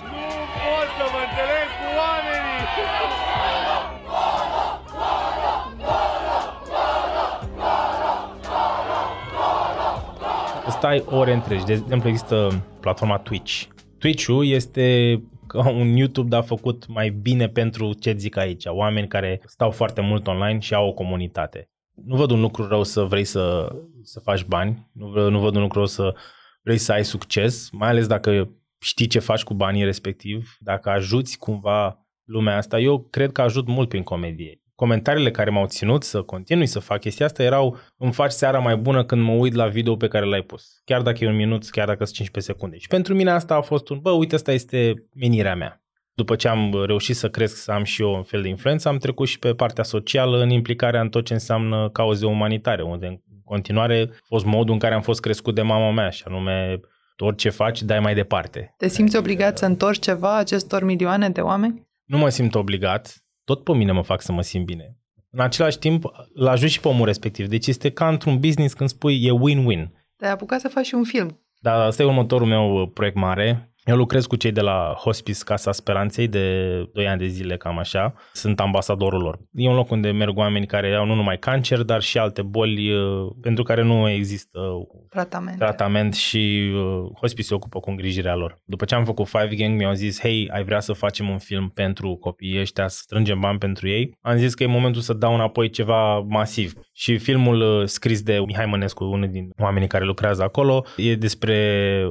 stai 10.80 11.04
ore 11.06 11.32
întregi. 11.32 11.64
De 11.64 11.72
exemplu, 11.72 12.08
există 12.08 12.64
platforma 12.80 13.18
Twitch. 13.18 13.62
Twitch-ul 13.98 14.46
este 14.46 15.14
ca 15.14 15.29
un 15.54 15.96
YouTube 15.96 16.28
dar 16.28 16.42
făcut 16.42 16.86
mai 16.86 17.10
bine 17.10 17.48
pentru 17.48 17.92
ce 17.92 18.14
zic 18.16 18.36
aici, 18.36 18.64
oameni 18.66 19.08
care 19.08 19.40
stau 19.46 19.70
foarte 19.70 20.00
mult 20.00 20.26
online 20.26 20.58
și 20.58 20.74
au 20.74 20.88
o 20.88 20.92
comunitate. 20.92 21.70
Nu 22.04 22.16
văd 22.16 22.30
un 22.30 22.40
lucru 22.40 22.66
rău 22.66 22.82
să 22.82 23.02
vrei 23.02 23.24
să, 23.24 23.68
să 24.02 24.20
faci 24.20 24.44
bani, 24.44 24.88
nu, 24.92 25.30
nu 25.30 25.40
văd 25.40 25.54
un 25.54 25.60
lucru 25.60 25.78
rău 25.78 25.86
să 25.86 26.14
vrei 26.62 26.78
să 26.78 26.92
ai 26.92 27.04
succes, 27.04 27.70
mai 27.70 27.88
ales 27.88 28.06
dacă 28.06 28.54
știi 28.78 29.06
ce 29.06 29.18
faci 29.18 29.42
cu 29.42 29.54
banii 29.54 29.84
respectiv, 29.84 30.56
dacă 30.58 30.90
ajuți 30.90 31.38
cumva 31.38 32.06
lumea 32.24 32.56
asta. 32.56 32.78
Eu 32.78 33.06
cred 33.10 33.32
că 33.32 33.42
ajut 33.42 33.66
mult 33.66 33.88
prin 33.88 34.02
comedie 34.02 34.59
comentariile 34.80 35.30
care 35.30 35.50
m-au 35.50 35.66
ținut 35.66 36.02
să 36.02 36.22
continui 36.22 36.66
să 36.66 36.78
fac 36.78 37.00
chestia 37.00 37.26
asta 37.26 37.42
erau 37.42 37.76
îmi 37.96 38.12
faci 38.12 38.30
seara 38.30 38.58
mai 38.58 38.76
bună 38.76 39.04
când 39.04 39.22
mă 39.22 39.32
uit 39.32 39.54
la 39.54 39.66
video 39.66 39.96
pe 39.96 40.08
care 40.08 40.24
l-ai 40.24 40.42
pus. 40.42 40.80
Chiar 40.84 41.02
dacă 41.02 41.24
e 41.24 41.28
un 41.28 41.36
minut, 41.36 41.68
chiar 41.68 41.86
dacă 41.86 42.04
sunt 42.04 42.16
15 42.16 42.52
secunde. 42.52 42.78
Și 42.78 42.86
pentru 42.88 43.14
mine 43.14 43.30
asta 43.30 43.54
a 43.54 43.60
fost 43.60 43.88
un, 43.88 43.98
bă, 43.98 44.10
uite, 44.10 44.34
asta 44.34 44.52
este 44.52 44.94
menirea 45.14 45.54
mea. 45.54 45.82
După 46.14 46.36
ce 46.36 46.48
am 46.48 46.84
reușit 46.86 47.16
să 47.16 47.28
cresc, 47.28 47.56
să 47.56 47.72
am 47.72 47.84
și 47.84 48.02
eu 48.02 48.14
un 48.14 48.22
fel 48.22 48.42
de 48.42 48.48
influență, 48.48 48.88
am 48.88 48.98
trecut 48.98 49.28
și 49.28 49.38
pe 49.38 49.54
partea 49.54 49.84
socială 49.84 50.42
în 50.42 50.50
implicarea 50.50 51.00
în 51.00 51.08
tot 51.08 51.24
ce 51.24 51.32
înseamnă 51.32 51.90
cauze 51.92 52.26
umanitare, 52.26 52.82
unde 52.82 53.06
în 53.06 53.16
continuare 53.44 54.08
a 54.12 54.16
fost 54.26 54.44
modul 54.44 54.72
în 54.72 54.78
care 54.78 54.94
am 54.94 55.02
fost 55.02 55.20
crescut 55.20 55.54
de 55.54 55.62
mama 55.62 55.90
mea, 55.90 56.10
și 56.10 56.22
anume 56.26 56.80
orice 57.18 57.50
faci, 57.50 57.82
dai 57.82 58.00
mai 58.00 58.14
departe. 58.14 58.74
Te 58.76 58.88
simți 58.88 59.16
obligat 59.16 59.58
să 59.58 59.64
întorci 59.64 59.98
ceva 59.98 60.36
acestor 60.36 60.84
milioane 60.84 61.28
de 61.28 61.40
oameni? 61.40 61.88
Nu 62.04 62.18
mă 62.18 62.28
simt 62.28 62.54
obligat, 62.54 63.24
tot 63.54 63.64
pe 63.64 63.72
mine 63.72 63.92
mă 63.92 64.02
fac 64.02 64.22
să 64.22 64.32
mă 64.32 64.42
simt 64.42 64.64
bine. 64.64 64.96
În 65.30 65.40
același 65.40 65.78
timp, 65.78 66.04
îl 66.34 66.46
ajut 66.46 66.68
și 66.68 66.80
pe 66.80 66.88
omul 66.88 67.06
respectiv. 67.06 67.46
Deci 67.46 67.66
este 67.66 67.90
ca 67.90 68.08
într-un 68.08 68.38
business 68.40 68.74
când 68.74 68.88
spui 68.88 69.24
e 69.24 69.30
win-win. 69.30 69.90
Te-ai 70.16 70.30
apucat 70.30 70.60
să 70.60 70.68
faci 70.68 70.86
și 70.86 70.94
un 70.94 71.04
film. 71.04 71.40
Da, 71.58 71.84
asta 71.84 72.02
e 72.02 72.06
următorul 72.06 72.46
meu 72.46 72.86
proiect 72.86 73.16
mare. 73.16 73.69
Eu 73.84 73.96
lucrez 73.96 74.26
cu 74.26 74.36
cei 74.36 74.52
de 74.52 74.60
la 74.60 74.94
Hospice 74.96 75.40
Casa 75.44 75.72
Speranței 75.72 76.28
de 76.28 76.74
2 76.92 77.08
ani 77.08 77.18
de 77.18 77.26
zile, 77.26 77.56
cam 77.56 77.78
așa. 77.78 78.14
Sunt 78.32 78.60
ambasadorul 78.60 79.22
lor. 79.22 79.38
E 79.52 79.68
un 79.68 79.74
loc 79.74 79.90
unde 79.90 80.10
merg 80.10 80.36
oameni 80.36 80.66
care 80.66 80.94
au 80.94 81.06
nu 81.06 81.14
numai 81.14 81.38
cancer, 81.38 81.82
dar 81.82 82.00
și 82.00 82.18
alte 82.18 82.42
boli 82.42 82.92
uh, 82.92 83.30
pentru 83.40 83.62
care 83.62 83.82
nu 83.82 84.08
există 84.08 84.60
tratament, 85.08 85.58
tratament 85.58 86.14
și 86.14 86.70
uh, 86.74 87.10
Hospice 87.20 87.46
se 87.46 87.54
ocupă 87.54 87.80
cu 87.80 87.90
îngrijirea 87.90 88.34
lor. 88.34 88.60
După 88.64 88.84
ce 88.84 88.94
am 88.94 89.04
făcut 89.04 89.26
Five 89.26 89.54
Gang, 89.54 89.76
mi-au 89.76 89.92
zis, 89.92 90.20
hei, 90.20 90.48
ai 90.52 90.64
vrea 90.64 90.80
să 90.80 90.92
facem 90.92 91.28
un 91.28 91.38
film 91.38 91.70
pentru 91.74 92.14
copiii 92.14 92.60
ăștia, 92.60 92.88
să 92.88 92.98
strângem 93.02 93.40
bani 93.40 93.58
pentru 93.58 93.88
ei. 93.88 94.18
Am 94.20 94.36
zis 94.36 94.54
că 94.54 94.62
e 94.62 94.66
momentul 94.66 95.00
să 95.00 95.12
dau 95.12 95.34
înapoi 95.34 95.70
ceva 95.70 96.18
masiv. 96.18 96.72
Și 96.92 97.18
filmul 97.18 97.60
uh, 97.60 97.86
scris 97.86 98.22
de 98.22 98.38
Mihai 98.46 98.66
Mănescu, 98.66 99.04
unul 99.04 99.28
din 99.28 99.50
oamenii 99.58 99.88
care 99.88 100.04
lucrează 100.04 100.42
acolo, 100.42 100.84
e 100.96 101.14
despre 101.14 101.56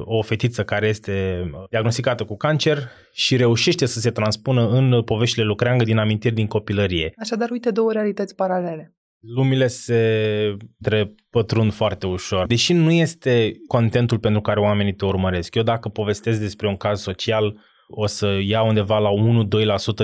o 0.04 0.22
fetiță 0.22 0.64
care 0.64 0.86
este 0.86 1.44
diagnosticată 1.70 2.24
cu 2.24 2.36
cancer 2.36 2.78
și 3.12 3.36
reușește 3.36 3.86
să 3.86 4.00
se 4.00 4.10
transpună 4.10 4.68
în 4.68 5.02
poveștile 5.02 5.44
lucreangă 5.44 5.84
din 5.84 5.98
amintiri 5.98 6.34
din 6.34 6.46
copilărie. 6.46 7.12
Așadar, 7.20 7.50
uite 7.50 7.70
două 7.70 7.92
realități 7.92 8.34
paralele. 8.34 8.94
Lumile 9.34 9.66
se 9.66 10.56
trepătrund 10.80 11.72
foarte 11.72 12.06
ușor. 12.06 12.46
Deși 12.46 12.72
nu 12.72 12.90
este 12.90 13.52
contentul 13.66 14.18
pentru 14.18 14.40
care 14.40 14.60
oamenii 14.60 14.94
te 14.94 15.04
urmăresc. 15.04 15.54
Eu 15.54 15.62
dacă 15.62 15.88
povestesc 15.88 16.40
despre 16.40 16.68
un 16.68 16.76
caz 16.76 17.00
social, 17.00 17.58
o 17.88 18.06
să 18.06 18.38
iau 18.42 18.68
undeva 18.68 18.98
la 18.98 19.10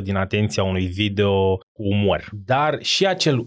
1-2% 0.00 0.02
din 0.02 0.16
atenția 0.16 0.62
unui 0.62 0.86
video 0.86 1.56
cu 1.56 1.82
umor. 1.82 2.28
Dar 2.44 2.82
și 2.82 3.06
acel 3.06 3.44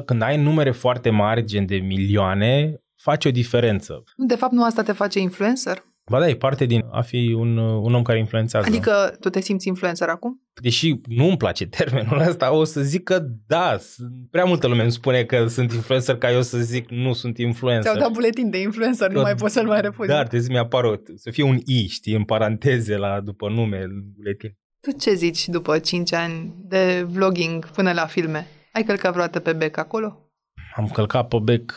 1-2% 0.00 0.04
când 0.04 0.22
ai 0.22 0.42
numere 0.42 0.70
foarte 0.70 1.10
mari, 1.10 1.44
gen 1.44 1.66
de 1.66 1.76
milioane, 1.76 2.74
face 2.96 3.28
o 3.28 3.30
diferență. 3.30 4.02
De 4.16 4.34
fapt, 4.34 4.52
nu 4.52 4.64
asta 4.64 4.82
te 4.82 4.92
face 4.92 5.18
influencer? 5.18 5.84
Ba 6.10 6.18
da, 6.18 6.28
e 6.28 6.36
parte 6.36 6.64
din 6.64 6.84
a 6.90 7.00
fi 7.00 7.34
un, 7.38 7.56
un 7.56 7.94
om 7.94 8.02
care 8.02 8.18
influențează. 8.18 8.66
Adică 8.66 9.16
tu 9.20 9.28
te 9.28 9.40
simți 9.40 9.68
influencer 9.68 10.08
acum? 10.08 10.42
Deși 10.62 11.00
nu 11.08 11.24
îmi 11.26 11.36
place 11.36 11.66
termenul 11.66 12.20
ăsta, 12.28 12.52
o 12.52 12.64
să 12.64 12.80
zic 12.80 13.02
că 13.02 13.26
da, 13.46 13.78
prea 14.30 14.44
multă 14.44 14.66
lume 14.66 14.82
îmi 14.82 14.92
spune 14.92 15.24
că 15.24 15.46
sunt 15.46 15.72
influencer 15.72 16.16
ca 16.16 16.32
eu 16.32 16.42
să 16.42 16.58
zic 16.58 16.90
nu 16.90 17.12
sunt 17.12 17.38
influencer. 17.38 17.92
Ți-au 17.92 18.02
dat 18.02 18.12
buletin 18.12 18.50
de 18.50 18.60
influencer, 18.60 19.06
că, 19.06 19.14
nu 19.14 19.20
mai 19.20 19.34
poți 19.34 19.52
să-l 19.52 19.66
mai 19.66 19.80
refuzi. 19.80 20.08
Da, 20.08 20.18
trebuie 20.18 20.40
să 20.40 20.50
mi-apară, 20.50 21.00
să 21.14 21.30
fie 21.30 21.44
un 21.44 21.58
I, 21.64 21.86
știi, 21.86 22.14
în 22.14 22.24
paranteze 22.24 22.96
la 22.96 23.20
după 23.20 23.48
nume, 23.48 23.86
buletin. 24.16 24.56
Tu 24.80 24.90
ce 24.90 25.14
zici 25.14 25.48
după 25.48 25.78
5 25.78 26.12
ani 26.12 26.54
de 26.64 27.06
vlogging 27.08 27.70
până 27.70 27.92
la 27.92 28.06
filme? 28.06 28.46
Ai 28.72 28.82
călcat 28.82 29.12
vreodată 29.12 29.40
pe 29.40 29.52
bec 29.52 29.76
acolo? 29.76 30.30
Am 30.76 30.88
călcat 30.88 31.28
pe 31.28 31.38
bec... 31.42 31.76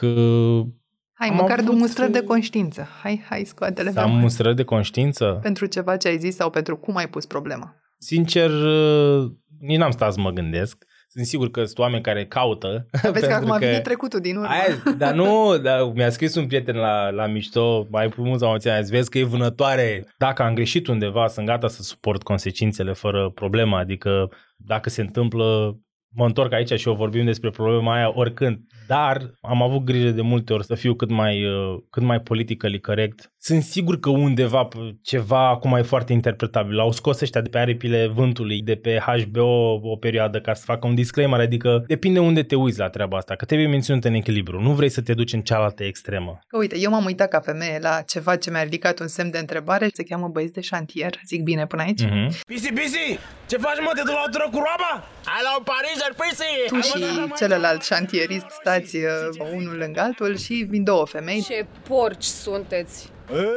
Uh, 1.20 1.26
Hai, 1.26 1.30
am 1.30 1.36
măcar 1.36 1.60
avut, 1.60 1.72
du 1.72 1.78
mustrări 1.78 2.12
de 2.12 2.20
uh, 2.20 2.26
conștiință. 2.26 2.88
Hai, 3.04 3.26
hai, 3.30 3.44
scoate-le 3.44 3.90
pe 3.90 3.94
Să 3.96 4.00
am 4.00 4.10
mână. 4.10 4.22
mustrări 4.22 4.56
de 4.56 4.64
conștiință? 4.64 5.40
Pentru 5.42 5.66
ceva 5.66 5.98
ce 5.98 6.08
ai 6.08 6.18
zis 6.18 6.36
sau 6.36 6.50
pentru 6.50 6.78
cum 6.78 6.96
ai 6.96 7.08
pus 7.08 7.26
problema. 7.26 7.76
Sincer, 7.98 8.50
uh, 8.50 9.32
nici 9.60 9.78
n-am 9.78 9.92
stat 9.92 10.14
să 10.14 10.20
mă 10.20 10.32
gândesc. 10.32 10.86
Sunt 11.10 11.26
sigur 11.26 11.52
că 11.52 11.64
sunt 11.64 11.78
oameni 11.78 12.04
care 12.04 12.26
caută. 12.26 12.86
Vezi 12.92 13.04
că 13.04 13.12
pentru 13.20 13.34
acum 13.36 13.58
vine 13.58 13.80
trecutul 13.80 14.20
din 14.20 14.36
urmă. 14.36 14.48
Aia, 14.50 14.96
dar 14.98 15.14
nu, 15.14 15.52
dar 15.68 15.92
mi-a 15.94 16.10
scris 16.10 16.36
un 16.36 16.48
prieten 16.48 16.76
la, 16.76 17.10
la 17.10 17.26
mișto, 17.26 17.88
mai 17.90 18.10
frumos 18.10 18.42
am 18.42 18.50
auzit, 18.50 18.72
azi, 18.72 18.92
vezi 18.92 19.10
că 19.10 19.18
e 19.18 19.24
vânătoare. 19.24 20.14
Dacă 20.18 20.44
am 20.44 20.54
greșit 20.54 20.88
undeva, 20.88 21.28
sunt 21.28 21.46
gata 21.46 21.68
să 21.68 21.82
suport 21.82 22.24
consecințele 22.24 22.94
fără 22.94 23.30
problemă, 23.30 23.78
adică 23.78 24.30
dacă 24.58 24.90
se 24.90 25.02
întâmplă, 25.02 25.78
mă 26.16 26.26
întorc 26.26 26.54
aici 26.54 26.80
și 26.80 26.88
o 26.88 26.94
vorbim 26.94 27.26
despre 27.26 27.50
problema 27.50 27.96
aia 27.96 28.12
oricând. 28.16 28.60
Dar 28.88 29.32
am 29.42 29.62
avut 29.62 29.84
grijă 29.84 30.10
de 30.10 30.22
multe 30.22 30.54
ori 30.54 30.66
să 30.66 30.76
fiu 30.76 30.94
cât 30.94 31.10
mai, 31.10 31.46
uh, 31.46 31.78
cât 31.90 32.04
mai 32.04 32.20
politically 32.20 32.80
corect. 32.80 33.32
Sunt 33.40 33.64
sigur 33.64 34.00
că 34.00 34.10
undeva 34.10 34.68
p- 34.68 35.02
ceva 35.02 35.50
acum 35.50 35.74
e 35.76 35.82
foarte 35.82 36.14
interpretabil. 36.14 36.80
Au 36.80 36.92
scos 36.92 37.22
ăștia 37.22 37.42
de 37.42 37.50
pe 37.50 37.58
aripile 37.58 38.08
vântului, 38.08 38.62
de 38.62 38.76
pe 38.76 39.00
HBO 39.06 39.80
o 39.82 39.96
perioadă 39.96 40.40
ca 40.40 40.54
să 40.54 40.62
facă 40.66 40.88
un 40.88 40.96
disclaimer, 40.96 41.40
adică 41.40 41.84
depinde 41.88 42.20
unde 42.20 42.44
te 42.44 42.56
uiți 42.56 42.80
la 42.80 42.90
treaba 42.90 43.18
asta, 43.18 43.36
că 43.36 43.46
trebuie 43.46 43.68
menținut 43.68 44.04
în 44.04 44.14
echilibru. 44.14 44.62
Nu 44.62 44.72
vrei 44.72 44.90
să 44.90 45.02
te 45.02 45.14
duci 45.14 45.34
în 45.34 45.42
cealaltă 45.42 45.84
extremă. 45.84 46.40
Că 46.48 46.58
uite, 46.58 46.78
eu 46.80 46.92
m-am 46.92 47.06
uitat 47.06 47.30
ca 47.30 47.40
femeie 47.40 47.80
la 47.82 48.02
ceva 48.08 48.36
ce 48.36 48.52
mi-a 48.52 48.64
ridicat 48.64 49.00
un 49.00 49.08
semn 49.08 49.32
de 49.32 49.38
întrebare. 49.38 49.90
Se 49.94 50.04
cheamă 50.04 50.28
băieți 50.28 50.54
de 50.54 50.62
șantier. 50.62 51.14
Zic 51.28 51.44
bine 51.44 51.66
până 51.66 51.82
aici? 51.82 52.02
Mhm. 52.04 52.34
Pisi, 52.48 52.74
pisi! 52.74 53.20
Ce 53.50 53.58
faci, 53.58 53.80
mă? 53.84 53.92
Te 53.96 54.02
duci 54.06 54.14
la 54.14 54.24
o 54.28 54.30
tură 54.32 54.44
cu 54.52 54.60
roaba? 54.68 54.92
Hai 55.26 55.42
la 55.48 55.52
un 55.58 55.64
parizer, 55.72 56.12
pisi! 56.22 56.52
Tu 56.68 56.80
și 56.90 57.06
celălalt 57.38 57.84
șantierist 57.84 58.46
stați 58.50 58.77
uh, 58.86 59.52
unul 59.54 59.78
lângă 59.78 60.00
altul 60.00 60.38
și 60.38 60.66
vin 60.70 60.84
două 60.84 61.06
femei. 61.06 61.42
Ce 61.42 61.66
porci 61.88 62.24
sunteți! 62.24 63.12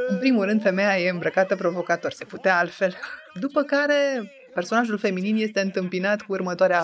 În 0.08 0.18
primul 0.18 0.44
rând, 0.44 0.62
femeia 0.62 0.98
e 0.98 1.08
îmbrăcată 1.08 1.56
provocator, 1.56 2.12
se 2.12 2.24
putea 2.24 2.58
altfel. 2.58 2.96
După 3.34 3.62
care, 3.62 3.94
personajul 4.54 4.98
feminin 4.98 5.36
este 5.36 5.60
întâmpinat 5.60 6.22
cu 6.22 6.32
următoarea 6.32 6.82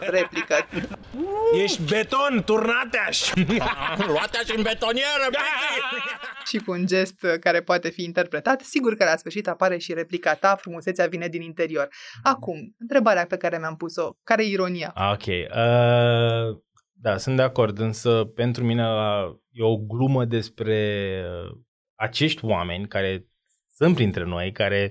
replică. 0.00 0.54
Ești 1.62 1.82
beton, 1.82 2.42
turnateaș! 2.46 3.32
Luateaș 4.06 4.48
în 4.56 4.62
betonieră, 4.62 5.26
pisi! 5.30 6.18
și 6.48 6.58
cu 6.58 6.70
un 6.70 6.86
gest 6.86 7.22
uh, 7.22 7.32
care 7.40 7.60
poate 7.60 7.88
fi 7.88 8.02
interpretat. 8.02 8.60
Sigur 8.60 8.94
că 8.94 9.04
la 9.04 9.16
sfârșit 9.16 9.48
apare 9.48 9.78
și 9.78 9.92
replica 9.92 10.34
ta, 10.34 10.56
frumusețea 10.56 11.06
vine 11.06 11.28
din 11.28 11.42
interior. 11.42 11.88
Acum, 12.22 12.74
întrebarea 12.78 13.26
pe 13.26 13.36
care 13.36 13.58
mi-am 13.58 13.76
pus-o, 13.76 14.10
care 14.24 14.44
e 14.44 14.48
ironia? 14.48 14.92
Ah, 14.94 15.12
Ok. 15.12 15.26
Uh, 15.26 16.58
da, 17.00 17.16
sunt 17.16 17.36
de 17.36 17.42
acord, 17.42 17.78
însă 17.78 18.24
pentru 18.34 18.64
mine 18.64 18.82
la, 18.82 19.36
e 19.50 19.62
o 19.62 19.76
glumă 19.76 20.24
despre 20.24 21.10
uh, 21.24 21.58
acești 21.94 22.44
oameni 22.44 22.88
care 22.88 23.26
sunt 23.74 23.94
printre 23.94 24.24
noi, 24.24 24.52
care 24.52 24.90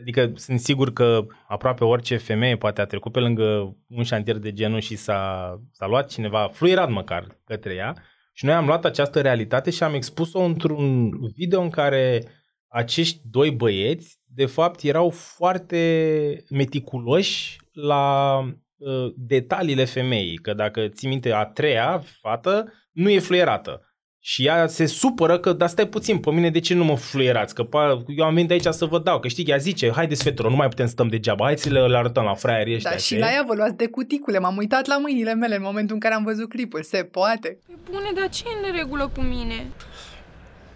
Adică 0.00 0.32
sunt 0.34 0.60
sigur 0.60 0.92
că 0.92 1.26
aproape 1.46 1.84
orice 1.84 2.16
femeie 2.16 2.56
poate 2.56 2.80
a 2.80 2.86
trecut 2.86 3.12
pe 3.12 3.18
lângă 3.18 3.76
un 3.88 4.02
șantier 4.02 4.36
de 4.36 4.52
genul 4.52 4.80
și 4.80 4.96
s-a, 4.96 5.54
s-a 5.72 5.86
luat 5.86 6.08
cineva, 6.08 6.48
fluierat 6.48 6.90
măcar, 6.90 7.40
către 7.44 7.74
ea. 7.74 7.94
Și 8.32 8.44
noi 8.44 8.54
am 8.54 8.66
luat 8.66 8.84
această 8.84 9.20
realitate 9.20 9.70
și 9.70 9.82
am 9.82 9.94
expus-o 9.94 10.40
într-un 10.40 11.10
video 11.34 11.60
în 11.60 11.70
care 11.70 12.22
acești 12.68 13.20
doi 13.24 13.50
băieți, 13.50 14.20
de 14.24 14.46
fapt, 14.46 14.82
erau 14.82 15.10
foarte 15.10 16.44
meticuloși 16.50 17.60
la 17.72 18.40
uh, 18.78 19.12
detaliile 19.16 19.84
femeii. 19.84 20.36
Că 20.36 20.54
dacă 20.54 20.88
ții 20.88 21.08
minte, 21.08 21.32
a 21.32 21.44
treia 21.44 22.02
fată 22.20 22.72
nu 22.92 23.10
e 23.10 23.18
fluierată. 23.18 23.82
Și 24.20 24.46
ea 24.46 24.66
se 24.66 24.86
supără 24.86 25.38
că, 25.38 25.52
dar 25.52 25.68
stai 25.68 25.86
puțin, 25.86 26.18
pe 26.18 26.30
mine 26.30 26.50
de 26.50 26.60
ce 26.60 26.74
nu 26.74 26.84
mă 26.84 26.96
fluierați? 26.96 27.54
Că 27.54 27.64
pa, 27.64 28.04
eu 28.06 28.24
am 28.24 28.34
venit 28.34 28.50
aici 28.50 28.66
să 28.66 28.84
vă 28.84 28.98
dau, 28.98 29.20
că 29.20 29.28
știi, 29.28 29.44
ea 29.44 29.56
zice, 29.56 29.92
haideți 29.92 30.22
fetelor, 30.22 30.50
nu 30.50 30.56
mai 30.56 30.68
putem 30.68 30.86
să 30.86 30.92
stăm 30.92 31.08
degeaba, 31.08 31.44
hai 31.44 31.58
să 31.58 31.68
le, 31.68 31.86
le 31.86 31.96
arătăm 31.96 32.24
la 32.24 32.34
fraierii 32.34 32.74
ăștia. 32.74 32.90
Da, 32.90 32.96
și 32.96 33.04
știi? 33.04 33.18
la 33.18 33.32
ea 33.32 33.44
vă 33.46 33.54
luați 33.54 33.76
de 33.76 33.86
cuticule. 33.86 34.38
M-am 34.38 34.56
uitat 34.56 34.86
la 34.86 34.98
mâinile 34.98 35.34
mele 35.34 35.54
în 35.54 35.62
momentul 35.62 35.94
în 35.94 36.00
care 36.00 36.14
am 36.14 36.24
văzut 36.24 36.48
clipul. 36.48 36.82
Se 36.82 37.02
poate. 37.04 37.58
Bune, 37.90 38.10
dar 38.14 38.28
ce 38.28 38.42
e 38.46 38.66
în 38.66 38.76
regulă 38.76 39.10
cu 39.14 39.20
mine? 39.20 39.66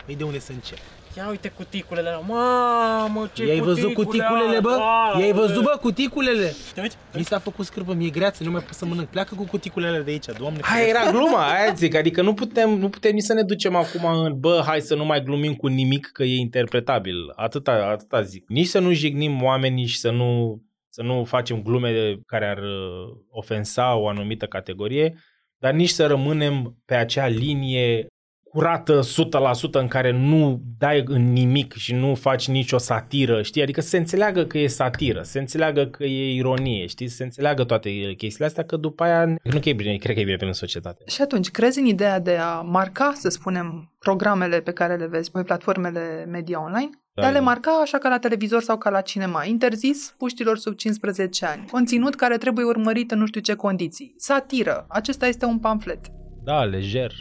Păi 0.07 0.17
de 0.17 0.25
unde 0.25 0.39
să 0.39 0.53
încep? 0.53 0.79
Ia 1.17 1.29
uite 1.29 1.49
cuticulele 1.49 2.09
alea, 2.09 2.19
mamă, 2.19 3.31
ce 3.33 3.47
I-ai 3.47 3.61
văzut 3.61 3.95
cuticule 3.95 4.05
cuticulele, 4.05 4.61
bă? 4.61 4.71
au, 4.71 5.21
I-ai 5.21 5.33
bă. 5.33 5.41
văzut, 5.41 5.63
bă, 5.63 5.79
cuticulele? 5.81 6.53
Te 6.75 6.81
uiți? 6.81 6.97
Mi 7.15 7.25
s-a 7.25 7.39
făcut 7.39 7.65
scârbă, 7.65 7.93
mi-e 7.93 8.11
greață, 8.11 8.45
nu 8.45 8.51
mai 8.51 8.61
pot 8.61 8.73
să 8.73 8.85
mănânc. 8.85 9.09
Pleacă 9.09 9.35
cu 9.35 9.45
cuticulele 9.45 9.99
de 10.03 10.11
aici, 10.11 10.25
doamne. 10.39 10.61
Hai, 10.63 10.89
era 10.89 11.11
gluma, 11.11 11.53
aia 11.53 11.73
zic, 11.73 11.95
adică 11.95 12.23
nu 12.23 12.35
putem, 12.35 12.79
nu 12.79 12.89
putem 12.89 13.15
nici 13.15 13.23
să 13.23 13.33
ne 13.33 13.43
ducem 13.43 13.75
acum 13.75 14.05
în, 14.05 14.41
bă, 14.41 14.63
hai 14.67 14.81
să 14.81 14.95
nu 14.95 15.05
mai 15.05 15.23
glumim 15.23 15.55
cu 15.55 15.67
nimic 15.67 16.11
că 16.13 16.23
e 16.23 16.37
interpretabil. 16.37 17.33
Atâta, 17.37 17.73
atâta 17.73 18.23
zic. 18.23 18.49
Nici 18.49 18.67
să 18.67 18.79
nu 18.79 18.93
jignim 18.93 19.43
oamenii 19.43 19.87
și 19.87 19.99
să 19.99 20.11
nu, 20.11 20.61
să 20.89 21.03
nu 21.03 21.25
facem 21.25 21.63
glume 21.63 22.19
care 22.27 22.47
ar 22.47 22.59
uh, 22.59 23.17
ofensa 23.31 23.97
o 23.97 24.09
anumită 24.09 24.47
categorie, 24.47 25.15
dar 25.59 25.73
nici 25.73 25.91
să 25.91 26.07
rămânem 26.07 26.77
pe 26.85 26.95
acea 26.95 27.27
linie 27.27 28.07
curată 28.53 29.01
100% 29.01 29.71
în 29.73 29.89
care 29.89 30.11
nu 30.11 30.61
dai 30.79 31.03
în 31.07 31.33
nimic 31.33 31.73
și 31.73 31.95
nu 31.95 32.15
faci 32.15 32.49
nicio 32.49 32.79
satiră, 32.79 33.43
știi? 33.43 33.63
Adică 33.63 33.81
să 33.81 33.89
se 33.89 33.97
înțeleagă 33.97 34.45
că 34.45 34.59
e 34.59 34.67
satiră, 34.67 35.23
să 35.23 35.31
se 35.31 35.39
înțeleagă 35.39 35.87
că 35.87 36.05
e 36.05 36.35
ironie, 36.35 36.87
știi? 36.87 37.09
Să 37.09 37.17
se 37.17 37.23
înțeleagă 37.23 37.65
toate 37.65 37.91
chestiile 38.17 38.47
astea, 38.47 38.65
că 38.65 38.77
după 38.77 39.05
aia 39.05 39.25
nu 39.25 39.61
că 39.61 39.69
e 39.69 39.73
bine, 39.73 39.97
cred 39.97 40.15
că 40.15 40.21
e 40.21 40.25
bine 40.25 40.37
pentru 40.37 40.57
societate. 40.57 41.05
Și 41.07 41.23
atunci, 41.23 41.51
crezi 41.51 41.79
în 41.79 41.87
ideea 41.87 42.21
de 42.21 42.37
a 42.37 42.61
marca, 42.61 43.13
să 43.15 43.29
spunem, 43.29 43.93
programele 43.99 44.61
pe 44.61 44.73
care 44.73 44.97
le 44.97 45.07
vezi 45.07 45.31
pe 45.31 45.43
platformele 45.43 46.27
media 46.31 46.63
online? 46.63 46.91
Da, 47.15 47.23
de 47.23 47.29
a 47.29 47.31
le 47.31 47.39
da. 47.39 47.45
marca 47.45 47.71
așa 47.83 47.99
ca 47.99 48.09
la 48.09 48.19
televizor 48.19 48.63
sau 48.63 48.79
ca 48.79 48.91
la 48.91 49.01
cinema. 49.01 49.45
Interzis 49.45 50.15
puștilor 50.19 50.59
sub 50.59 50.75
15 50.75 51.47
ani. 51.47 51.65
Conținut 51.71 52.15
care 52.15 52.37
trebuie 52.37 52.65
urmărit 52.65 53.11
în 53.11 53.19
nu 53.19 53.27
știu 53.27 53.41
ce 53.41 53.55
condiții. 53.55 54.15
Satiră. 54.17 54.85
Acesta 54.89 55.27
este 55.27 55.45
un 55.45 55.59
pamflet. 55.59 56.01
Da, 56.45 56.65
lejer. 56.65 57.13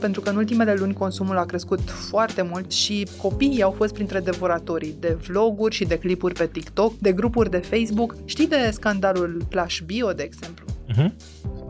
Pentru 0.00 0.20
că 0.20 0.30
în 0.30 0.36
ultimele 0.36 0.74
luni 0.74 0.92
consumul 0.92 1.38
a 1.38 1.44
crescut 1.44 1.90
foarte 1.90 2.42
mult 2.42 2.72
și 2.72 3.06
copiii 3.16 3.62
au 3.62 3.70
fost 3.70 3.92
printre 3.94 4.20
devoratorii 4.20 4.94
de 5.00 5.16
vloguri 5.26 5.74
și 5.74 5.84
de 5.84 5.98
clipuri 5.98 6.34
pe 6.34 6.46
TikTok, 6.46 6.98
de 6.98 7.12
grupuri 7.12 7.50
de 7.50 7.58
Facebook. 7.58 8.16
Știi 8.24 8.48
de 8.48 8.70
scandalul 8.72 9.42
Plash 9.48 9.78
Bio, 9.86 10.12
de 10.12 10.22
exemplu? 10.22 10.64
Uh-huh. 10.88 11.12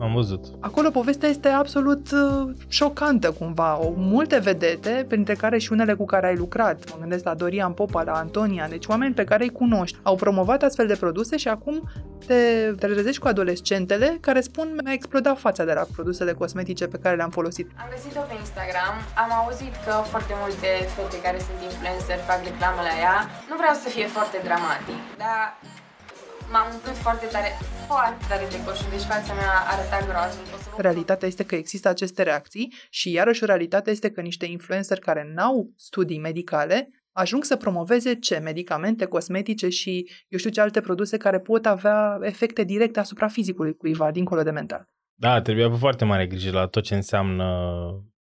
Am 0.01 0.13
văzut. 0.13 0.45
Acolo 0.59 0.89
povestea 0.89 1.29
este 1.29 1.47
absolut 1.47 2.11
uh, 2.11 2.53
șocantă 2.67 3.31
cumva. 3.31 3.79
O, 3.79 3.93
multe 3.95 4.37
vedete, 4.37 5.05
printre 5.07 5.33
care 5.33 5.57
și 5.57 5.71
unele 5.71 5.93
cu 5.93 6.05
care 6.05 6.27
ai 6.27 6.35
lucrat. 6.35 6.91
Mă 6.91 6.95
gândesc 6.99 7.23
la 7.23 7.33
Dorian 7.33 7.71
Popa, 7.71 8.01
la 8.03 8.13
Antonia, 8.13 8.67
deci 8.67 8.85
oameni 8.85 9.13
pe 9.13 9.23
care 9.23 9.43
îi 9.43 9.49
cunoști. 9.49 9.97
Au 10.03 10.15
promovat 10.15 10.63
astfel 10.63 10.87
de 10.87 10.95
produse 10.95 11.37
și 11.37 11.47
acum 11.47 11.89
te, 12.25 12.41
te 12.79 12.87
trezești 12.87 13.21
cu 13.21 13.27
adolescentele 13.27 14.17
care 14.21 14.41
spun 14.41 14.67
mi-a 14.83 14.93
explodat 14.93 15.37
fața 15.39 15.63
de 15.63 15.73
la 15.73 15.85
produsele 15.95 16.33
cosmetice 16.33 16.87
pe 16.87 16.97
care 17.03 17.15
le-am 17.15 17.29
folosit. 17.29 17.67
Am 17.83 17.87
găsit-o 17.95 18.21
pe 18.29 18.35
Instagram, 18.43 18.95
am 19.23 19.31
auzit 19.41 19.73
că 19.85 19.93
foarte 20.13 20.33
multe 20.41 20.69
fete 20.95 21.17
care 21.25 21.39
sunt 21.47 21.59
influencer 21.69 22.17
fac 22.29 22.39
reclamă 22.49 22.81
la 22.89 22.93
ea. 23.05 23.17
Nu 23.49 23.55
vreau 23.61 23.75
să 23.83 23.87
fie 23.95 24.07
foarte 24.17 24.37
dramatic, 24.47 24.99
dar 25.23 25.41
m-am 26.51 26.67
umplut 26.73 26.95
foarte 26.95 27.25
tare, 27.31 27.49
foarte 27.87 28.25
tare 28.29 28.45
de 28.53 28.63
coșul, 28.65 28.89
deci 28.89 29.07
fața 29.13 29.33
mea 29.33 29.53
arăta 29.71 29.97
groaznic. 30.09 30.47
O 30.55 30.57
să 30.63 30.67
vă 30.75 30.81
Realitatea 30.81 31.27
este 31.27 31.45
că 31.45 31.55
există 31.55 31.87
aceste 31.89 32.23
reacții 32.23 32.73
și 32.89 33.11
iarăși 33.11 33.45
realitatea 33.45 33.91
este 33.91 34.11
că 34.11 34.21
niște 34.21 34.45
influenceri 34.45 34.99
care 34.99 35.31
n-au 35.35 35.73
studii 35.75 36.19
medicale 36.19 36.89
ajung 37.11 37.43
să 37.43 37.55
promoveze 37.55 38.13
ce? 38.13 38.37
Medicamente, 38.37 39.05
cosmetice 39.05 39.69
și 39.69 40.09
eu 40.27 40.37
știu 40.39 40.51
ce 40.51 40.61
alte 40.61 40.81
produse 40.81 41.17
care 41.17 41.39
pot 41.39 41.65
avea 41.65 42.17
efecte 42.21 42.63
directe 42.63 42.99
asupra 42.99 43.27
fizicului 43.27 43.75
cuiva, 43.75 44.11
dincolo 44.11 44.41
de 44.43 44.51
mental. 44.51 44.87
Da, 45.15 45.41
trebuie 45.41 45.65
avut 45.65 45.79
foarte 45.79 46.05
mare 46.05 46.27
grijă 46.27 46.51
la 46.51 46.67
tot 46.67 46.83
ce 46.83 46.95
înseamnă 46.95 47.45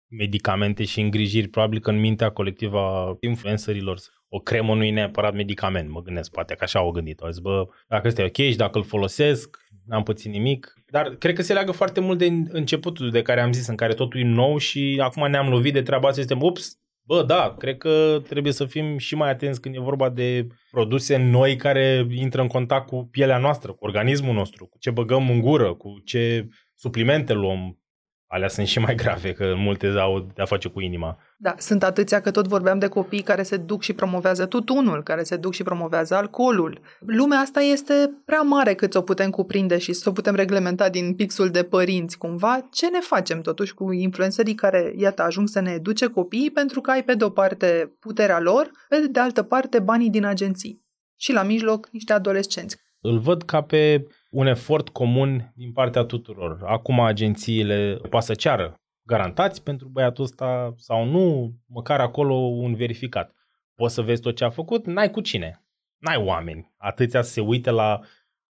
medicamente 0.07 0.85
și 0.85 1.01
îngrijiri. 1.01 1.49
Probabil 1.49 1.81
că 1.81 1.91
în 1.91 2.01
mintea 2.01 2.31
colectivă 2.31 2.79
a 2.79 3.17
influencerilor 3.21 3.99
o 4.35 4.39
cremă 4.39 4.75
nu 4.75 4.85
e 4.85 4.91
neapărat 4.91 5.35
medicament, 5.35 5.91
mă 5.91 6.03
gândesc, 6.03 6.31
poate 6.31 6.55
că 6.55 6.65
așa 6.65 6.79
au 6.79 6.91
gândit. 6.91 7.21
Au 7.21 7.31
zis, 7.31 7.41
bă, 7.41 7.67
dacă 7.89 8.09
ăsta 8.09 8.23
e 8.23 8.25
ok 8.25 8.37
și 8.37 8.57
dacă 8.57 8.79
îl 8.79 8.85
folosesc, 8.85 9.57
n-am 9.87 10.03
pățit 10.03 10.33
nimic. 10.33 10.75
Dar 10.87 11.09
cred 11.09 11.35
că 11.35 11.43
se 11.43 11.53
leagă 11.53 11.73
foarte 11.73 12.01
mult 12.01 12.19
de 12.19 12.27
începutul 12.49 13.11
de 13.11 13.23
care 13.23 13.41
am 13.41 13.53
zis, 13.53 13.67
în 13.67 13.77
care 13.77 13.95
totul 13.95 14.21
e 14.21 14.25
nou 14.25 14.59
și 14.59 14.99
acum 15.03 15.31
ne-am 15.31 15.49
lovit 15.49 15.73
de 15.73 15.83
treaba 15.83 16.09
asta, 16.09 16.21
suntem, 16.21 16.43
ups, 16.43 16.77
Bă, 17.05 17.23
da, 17.23 17.55
cred 17.59 17.77
că 17.77 18.23
trebuie 18.29 18.53
să 18.53 18.65
fim 18.65 18.99
și 18.99 19.15
mai 19.15 19.31
atenți 19.31 19.61
când 19.61 19.75
e 19.75 19.81
vorba 19.81 20.09
de 20.09 20.47
produse 20.71 21.17
noi 21.17 21.57
care 21.57 22.07
intră 22.11 22.41
în 22.41 22.47
contact 22.47 22.87
cu 22.87 23.09
pielea 23.11 23.39
noastră, 23.39 23.73
cu 23.73 23.85
organismul 23.85 24.35
nostru, 24.35 24.67
cu 24.67 24.79
ce 24.79 24.91
băgăm 24.91 25.31
în 25.31 25.41
gură, 25.41 25.75
cu 25.75 26.01
ce 26.05 26.49
suplimente 26.75 27.33
luăm. 27.33 27.82
Alea 28.33 28.49
sunt 28.49 28.67
și 28.67 28.79
mai 28.79 28.95
grave, 28.95 29.33
că 29.33 29.55
multe 29.57 29.87
au 29.87 30.31
de-a 30.35 30.45
face 30.45 30.69
cu 30.69 30.81
inima. 30.81 31.19
Da, 31.37 31.55
sunt 31.59 31.83
atâția 31.83 32.21
că 32.21 32.31
tot 32.31 32.47
vorbeam 32.47 32.79
de 32.79 32.89
copii 32.89 33.23
care 33.23 33.43
se 33.43 33.57
duc 33.57 33.83
și 33.83 33.93
promovează 33.93 34.47
tutunul, 34.47 35.03
care 35.03 35.23
se 35.23 35.37
duc 35.37 35.53
și 35.53 35.63
promovează 35.63 36.15
alcoolul. 36.15 36.81
Lumea 36.99 37.39
asta 37.39 37.61
este 37.61 38.11
prea 38.25 38.41
mare 38.41 38.75
cât 38.75 38.93
să 38.93 38.99
o 38.99 39.03
putem 39.03 39.31
cuprinde 39.31 39.79
și 39.79 39.93
să 39.93 40.09
o 40.09 40.13
putem 40.13 40.35
reglementa 40.35 40.89
din 40.89 41.15
pixul 41.15 41.49
de 41.49 41.63
părinți 41.63 42.19
cumva. 42.19 42.69
Ce 42.71 42.89
ne 42.89 42.99
facem 43.01 43.41
totuși 43.41 43.75
cu 43.75 43.93
influencerii 43.93 44.55
care, 44.55 44.93
iată, 44.97 45.23
ajung 45.23 45.49
să 45.49 45.61
ne 45.61 45.71
educe 45.71 46.07
copiii 46.07 46.51
pentru 46.51 46.81
că 46.81 46.91
ai 46.91 47.05
pe 47.05 47.15
de 47.15 47.25
o 47.25 47.31
parte 47.31 47.97
puterea 48.01 48.41
lor, 48.41 48.71
pe 48.89 49.07
de 49.11 49.21
altă 49.21 49.43
parte 49.43 49.79
banii 49.79 50.11
din 50.11 50.25
agenții. 50.25 50.83
Și 51.17 51.33
la 51.33 51.43
mijloc 51.43 51.89
niște 51.91 52.13
adolescenți. 52.13 52.77
Îl 53.01 53.19
văd 53.19 53.43
ca 53.43 53.61
pe 53.61 54.07
un 54.33 54.47
efort 54.47 54.89
comun 54.89 55.53
din 55.55 55.73
partea 55.73 56.03
tuturor. 56.03 56.63
Acum 56.65 57.01
agențiile 57.01 57.99
poate 58.11 58.27
să 58.27 58.35
ceară 58.35 58.75
garantați 59.03 59.63
pentru 59.63 59.89
băiatul 59.89 60.25
ăsta 60.25 60.73
sau 60.77 61.05
nu, 61.05 61.55
măcar 61.67 62.01
acolo 62.01 62.35
un 62.35 62.75
verificat. 62.75 63.35
Poți 63.75 63.95
să 63.95 64.03
vezi 64.03 64.21
tot 64.23 64.37
ce 64.37 64.45
a 64.45 64.51
făcut, 64.51 64.87
n-ai 64.87 65.11
cu 65.11 65.21
cine. 65.21 65.65
N-ai 65.99 66.17
oameni. 66.17 66.73
Atâția 66.77 67.23
să 67.23 67.31
se 67.31 67.41
uite 67.41 67.71
la 67.71 68.01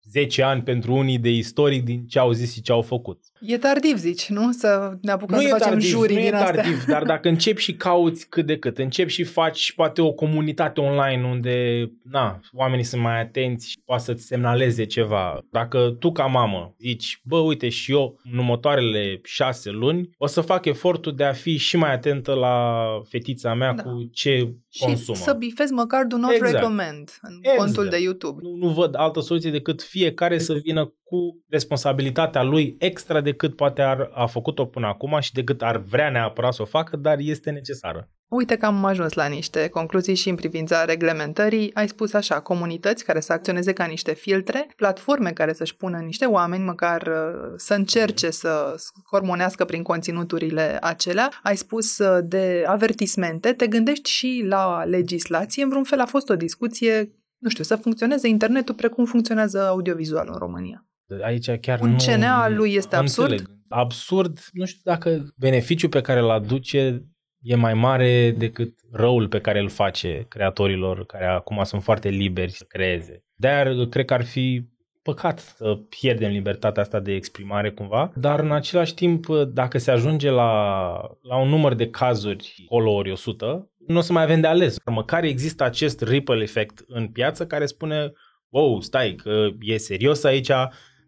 10 0.10 0.42
ani 0.44 0.62
pentru 0.62 0.94
unii 0.94 1.18
de 1.18 1.30
istoric 1.30 1.84
din 1.84 2.06
ce 2.08 2.20
au 2.20 2.32
zis 2.32 2.54
și 2.54 2.62
ce 2.62 2.72
au 2.72 2.82
făcut. 2.82 3.20
E 3.40 3.58
tardiv, 3.58 3.98
zici, 3.98 4.30
nu? 4.30 4.52
Să 4.52 4.98
ne 5.02 5.12
apucăm 5.12 5.36
nu 5.36 5.42
să 5.42 5.48
e 5.48 5.52
facem 5.52 5.70
tardiv, 5.70 5.90
jurii 5.90 6.16
nu 6.16 6.22
din 6.22 6.34
e 6.34 6.36
astea. 6.36 6.54
tardiv, 6.54 6.84
dar 6.86 7.04
dacă 7.04 7.28
începi 7.28 7.62
și 7.62 7.74
cauți 7.74 8.30
cât 8.30 8.46
de 8.46 8.58
cât, 8.58 8.78
începi 8.78 9.12
și 9.12 9.24
faci 9.24 9.74
poate 9.74 10.02
o 10.02 10.12
comunitate 10.12 10.82
online 10.82 11.28
unde 11.28 11.88
na, 12.04 12.40
oamenii 12.52 12.86
sunt 12.86 13.02
mai 13.02 13.20
atenți 13.20 13.70
și 13.70 13.78
poate 13.86 14.04
să-ți 14.04 14.26
semnaleze 14.26 14.86
ceva. 14.86 15.46
Dacă 15.52 15.96
tu 16.00 16.12
ca 16.12 16.26
mamă 16.26 16.76
zici, 16.80 17.22
bă, 17.24 17.38
uite 17.38 17.70
și 17.70 17.92
eu 17.92 18.20
în 18.32 18.38
următoarele 18.38 19.20
șase 19.24 19.70
luni 19.70 20.10
o 20.18 20.28
să 20.28 20.42
fac 20.42 20.66
efortul 20.66 21.16
de 21.16 21.24
a 21.24 21.34
fi 21.34 21.58
și 21.58 21.78
mai 21.78 21.94
atentă 21.94 22.34
la 22.34 22.88
fetița 23.10 23.54
mea 23.54 23.74
da. 23.74 23.84
cu 23.84 24.10
ce 24.12 24.54
Și 24.74 24.84
consumă. 24.84 25.18
să 25.18 25.34
bifezi 25.34 25.74
măcar 25.74 26.06
do 26.06 26.18
not 26.18 26.32
Exact. 26.32 26.54
recommend 26.54 27.20
în 27.22 27.38
Exact. 27.42 27.58
contul 27.58 27.88
de 27.90 27.98
YouTube. 28.02 28.42
Nu, 28.42 28.56
nu 28.56 28.70
văd 28.70 28.96
altă 28.98 29.20
soluție 29.20 29.52
decât 29.52 29.82
fiecare 29.82 30.38
să 30.38 30.54
vină 30.54 30.94
cu 31.14 31.44
responsabilitatea 31.50 32.44
lui 32.44 32.76
extra 32.80 33.22
decât 33.22 33.56
poate 33.56 33.82
ar, 33.82 34.10
a 34.14 34.26
făcut-o 34.26 34.66
până 34.66 34.88
acum 34.88 35.18
și 35.20 35.34
decât 35.34 35.62
ar 35.62 35.78
vrea 35.78 36.10
neapărat 36.10 36.54
să 36.54 36.62
o 36.62 36.66
facă, 36.66 36.98
dar 36.98 37.18
este 37.20 37.50
necesară. 37.50 38.10
Uite 38.28 38.58
că 38.58 38.66
am 38.66 38.86
ajuns 38.86 39.14
la 39.14 39.26
niște 39.26 39.68
concluzii 39.68 40.16
și 40.16 40.30
în 40.30 40.36
privința 40.36 40.86
reglementării. 40.86 41.74
Ai 41.74 41.88
spus 41.88 42.14
așa, 42.14 42.40
comunități 42.40 43.06
care 43.06 43.20
să 43.20 43.34
acționeze 43.34 43.74
ca 43.74 43.86
niște 43.86 44.14
filtre, 44.14 44.68
platforme 44.76 45.32
care 45.32 45.54
să-și 45.54 45.76
pună 45.76 45.98
niște 45.98 46.26
oameni, 46.26 46.64
măcar 46.64 47.02
uh, 47.02 47.54
să 47.56 47.74
încerce 47.74 48.30
să 48.30 48.76
hormonească 49.12 49.66
prin 49.66 49.84
conținuturile 49.84 50.78
acelea. 50.82 51.30
Ai 51.44 51.58
spus 51.58 51.98
uh, 51.98 52.20
de 52.24 52.64
avertismente, 52.68 53.54
te 53.54 53.68
gândești 53.68 54.10
și 54.10 54.44
la 54.48 54.84
legislație. 54.84 55.64
În 55.64 55.70
vreun 55.70 55.84
fel 55.84 56.00
a 56.00 56.06
fost 56.06 56.30
o 56.30 56.36
discuție, 56.36 57.16
nu 57.38 57.50
știu, 57.50 57.64
să 57.64 57.76
funcționeze 57.76 58.28
internetul 58.28 58.76
precum 58.76 59.06
funcționează 59.06 59.68
audiovizualul 59.68 60.34
în 60.34 60.40
România. 60.40 60.88
Aici 61.22 61.52
chiar 61.52 61.80
Un 61.80 61.90
nu... 61.90 61.98
CNA 62.06 62.44
al 62.44 62.56
lui 62.56 62.74
este 62.74 62.96
nu 62.96 63.02
absurd? 63.02 63.32
înțeleg. 63.32 63.52
Absurd, 63.68 64.40
nu 64.52 64.66
știu 64.66 64.82
dacă 64.84 65.34
beneficiul 65.38 65.90
pe 65.90 66.02
care 66.02 66.20
îl 66.20 66.30
aduce 66.30 67.04
e 67.42 67.56
mai 67.56 67.74
mare 67.74 68.32
decât 68.38 68.74
răul 68.92 69.28
pe 69.28 69.40
care 69.40 69.60
îl 69.60 69.70
face 69.70 70.26
creatorilor 70.30 71.06
care 71.06 71.26
acum 71.26 71.64
sunt 71.64 71.84
foarte 71.84 72.10
liberi 72.10 72.52
să 72.52 72.66
creeze. 72.68 73.24
De-aia 73.36 73.88
cred 73.90 74.06
că 74.06 74.14
ar 74.14 74.24
fi 74.24 74.72
păcat 75.02 75.40
să 75.40 75.80
pierdem 75.90 76.32
libertatea 76.32 76.82
asta 76.82 77.00
de 77.00 77.14
exprimare 77.14 77.72
cumva, 77.72 78.12
dar 78.16 78.40
în 78.40 78.52
același 78.52 78.94
timp, 78.94 79.26
dacă 79.48 79.78
se 79.78 79.92
ajunge 79.92 80.30
la, 80.30 80.92
la 81.22 81.38
un 81.38 81.50
număr 81.50 81.74
de 81.74 81.90
cazuri 81.90 82.54
acolo 82.66 82.92
ori 82.92 83.12
100, 83.12 83.72
nu 83.88 83.98
o 83.98 84.02
să 84.02 84.14
mai 84.14 84.24
avem 84.24 84.42
de 84.42 84.48
ales. 84.48 84.78
Măcar 84.86 85.24
există 85.24 85.64
acest 85.64 86.02
ripple 86.02 86.44
effect 86.44 86.84
în 86.88 87.08
piață 87.08 87.48
care 87.48 87.66
spune 87.66 88.12
wow, 88.50 88.82
stai, 88.82 89.16
că 89.16 89.48
e 89.60 89.78
serios 89.78 90.24
aici, 90.24 90.52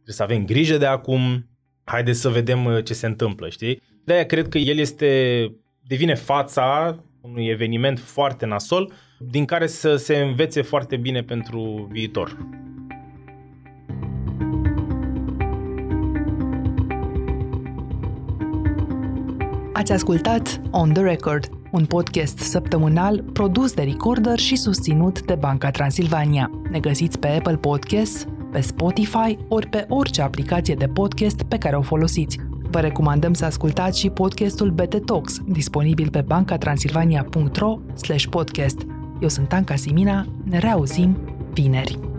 trebuie 0.05 0.27
să 0.27 0.33
avem 0.33 0.45
grijă 0.45 0.77
de 0.77 0.85
acum, 0.85 1.49
haideți 1.83 2.19
să 2.19 2.29
vedem 2.29 2.65
uh, 2.65 2.83
ce 2.83 2.93
se 2.93 3.05
întâmplă, 3.05 3.49
știi? 3.49 3.81
De-aia 4.03 4.25
cred 4.25 4.47
că 4.47 4.57
el 4.57 4.77
este, 4.77 5.51
devine 5.87 6.13
fața 6.13 6.97
unui 7.21 7.47
eveniment 7.47 7.99
foarte 7.99 8.45
nasol, 8.45 8.93
din 9.19 9.45
care 9.45 9.67
să 9.67 9.95
se 9.95 10.17
învețe 10.17 10.61
foarte 10.61 10.97
bine 10.97 11.21
pentru 11.21 11.87
viitor. 11.91 12.37
Ați 19.73 19.91
ascultat 19.91 20.61
On 20.71 20.93
The 20.93 21.03
Record, 21.03 21.49
un 21.71 21.85
podcast 21.85 22.37
săptămânal 22.37 23.23
produs 23.33 23.73
de 23.73 23.83
Recorder 23.83 24.39
și 24.39 24.55
susținut 24.55 25.21
de 25.21 25.35
Banca 25.35 25.71
Transilvania. 25.71 26.51
Ne 26.71 26.79
găsiți 26.79 27.19
pe 27.19 27.27
Apple 27.27 27.57
Podcasts, 27.57 28.27
pe 28.55 28.61
Spotify 28.61 29.37
ori 29.47 29.67
pe 29.67 29.85
orice 29.89 30.21
aplicație 30.21 30.75
de 30.75 30.87
podcast 30.87 31.43
pe 31.43 31.57
care 31.57 31.75
o 31.75 31.81
folosiți. 31.81 32.39
Vă 32.71 32.79
recomandăm 32.79 33.33
să 33.33 33.45
ascultați 33.45 33.99
și 33.99 34.09
podcastul 34.09 34.71
BT 34.71 35.05
Talks, 35.05 35.41
disponibil 35.47 36.09
pe 36.09 36.21
bancatransilvania.ro 36.21 37.79
podcast. 38.29 38.77
Eu 39.21 39.27
sunt 39.27 39.53
Anca 39.53 39.75
Simina, 39.75 40.25
ne 40.43 40.57
reauzim 40.57 41.17
vineri. 41.53 42.14